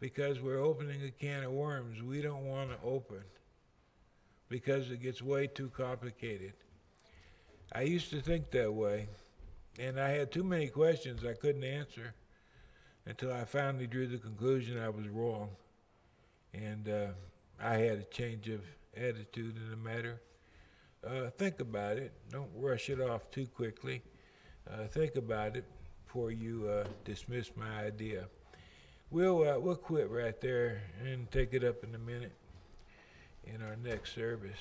because 0.00 0.40
we're 0.40 0.62
opening 0.62 1.02
a 1.02 1.10
can 1.10 1.44
of 1.44 1.52
worms 1.52 2.02
we 2.02 2.22
don't 2.22 2.46
want 2.46 2.70
to 2.70 2.86
open 2.86 3.22
because 4.48 4.90
it 4.90 5.02
gets 5.02 5.22
way 5.22 5.46
too 5.46 5.70
complicated. 5.76 6.54
I 7.72 7.82
used 7.82 8.10
to 8.10 8.20
think 8.20 8.50
that 8.52 8.72
way, 8.72 9.08
and 9.78 10.00
I 10.00 10.10
had 10.10 10.30
too 10.30 10.44
many 10.44 10.68
questions 10.68 11.24
I 11.24 11.34
couldn't 11.34 11.64
answer 11.64 12.14
until 13.06 13.32
I 13.32 13.44
finally 13.44 13.86
drew 13.86 14.06
the 14.06 14.18
conclusion 14.18 14.78
I 14.78 14.88
was 14.88 15.08
wrong. 15.08 15.50
And 16.54 16.88
uh, 16.88 17.06
I 17.60 17.74
had 17.74 17.98
a 17.98 18.04
change 18.04 18.48
of 18.48 18.60
attitude 18.96 19.56
in 19.56 19.70
the 19.70 19.76
matter. 19.76 20.20
Uh, 21.06 21.30
think 21.30 21.60
about 21.60 21.98
it. 21.98 22.12
Don't 22.30 22.50
rush 22.56 22.88
it 22.90 23.00
off 23.00 23.30
too 23.30 23.46
quickly. 23.46 24.02
Uh, 24.68 24.84
think 24.88 25.16
about 25.16 25.56
it 25.56 25.64
before 26.04 26.30
you 26.30 26.68
uh, 26.68 26.84
dismiss 27.04 27.50
my 27.56 27.84
idea. 27.84 28.26
We'll 29.10 29.48
uh, 29.48 29.58
we'll 29.60 29.76
quit 29.76 30.10
right 30.10 30.40
there 30.40 30.82
and 31.04 31.30
take 31.30 31.54
it 31.54 31.62
up 31.62 31.84
in 31.84 31.94
a 31.94 31.98
minute 31.98 32.32
in 33.44 33.62
our 33.62 33.76
next 33.76 34.14
service. 34.14 34.58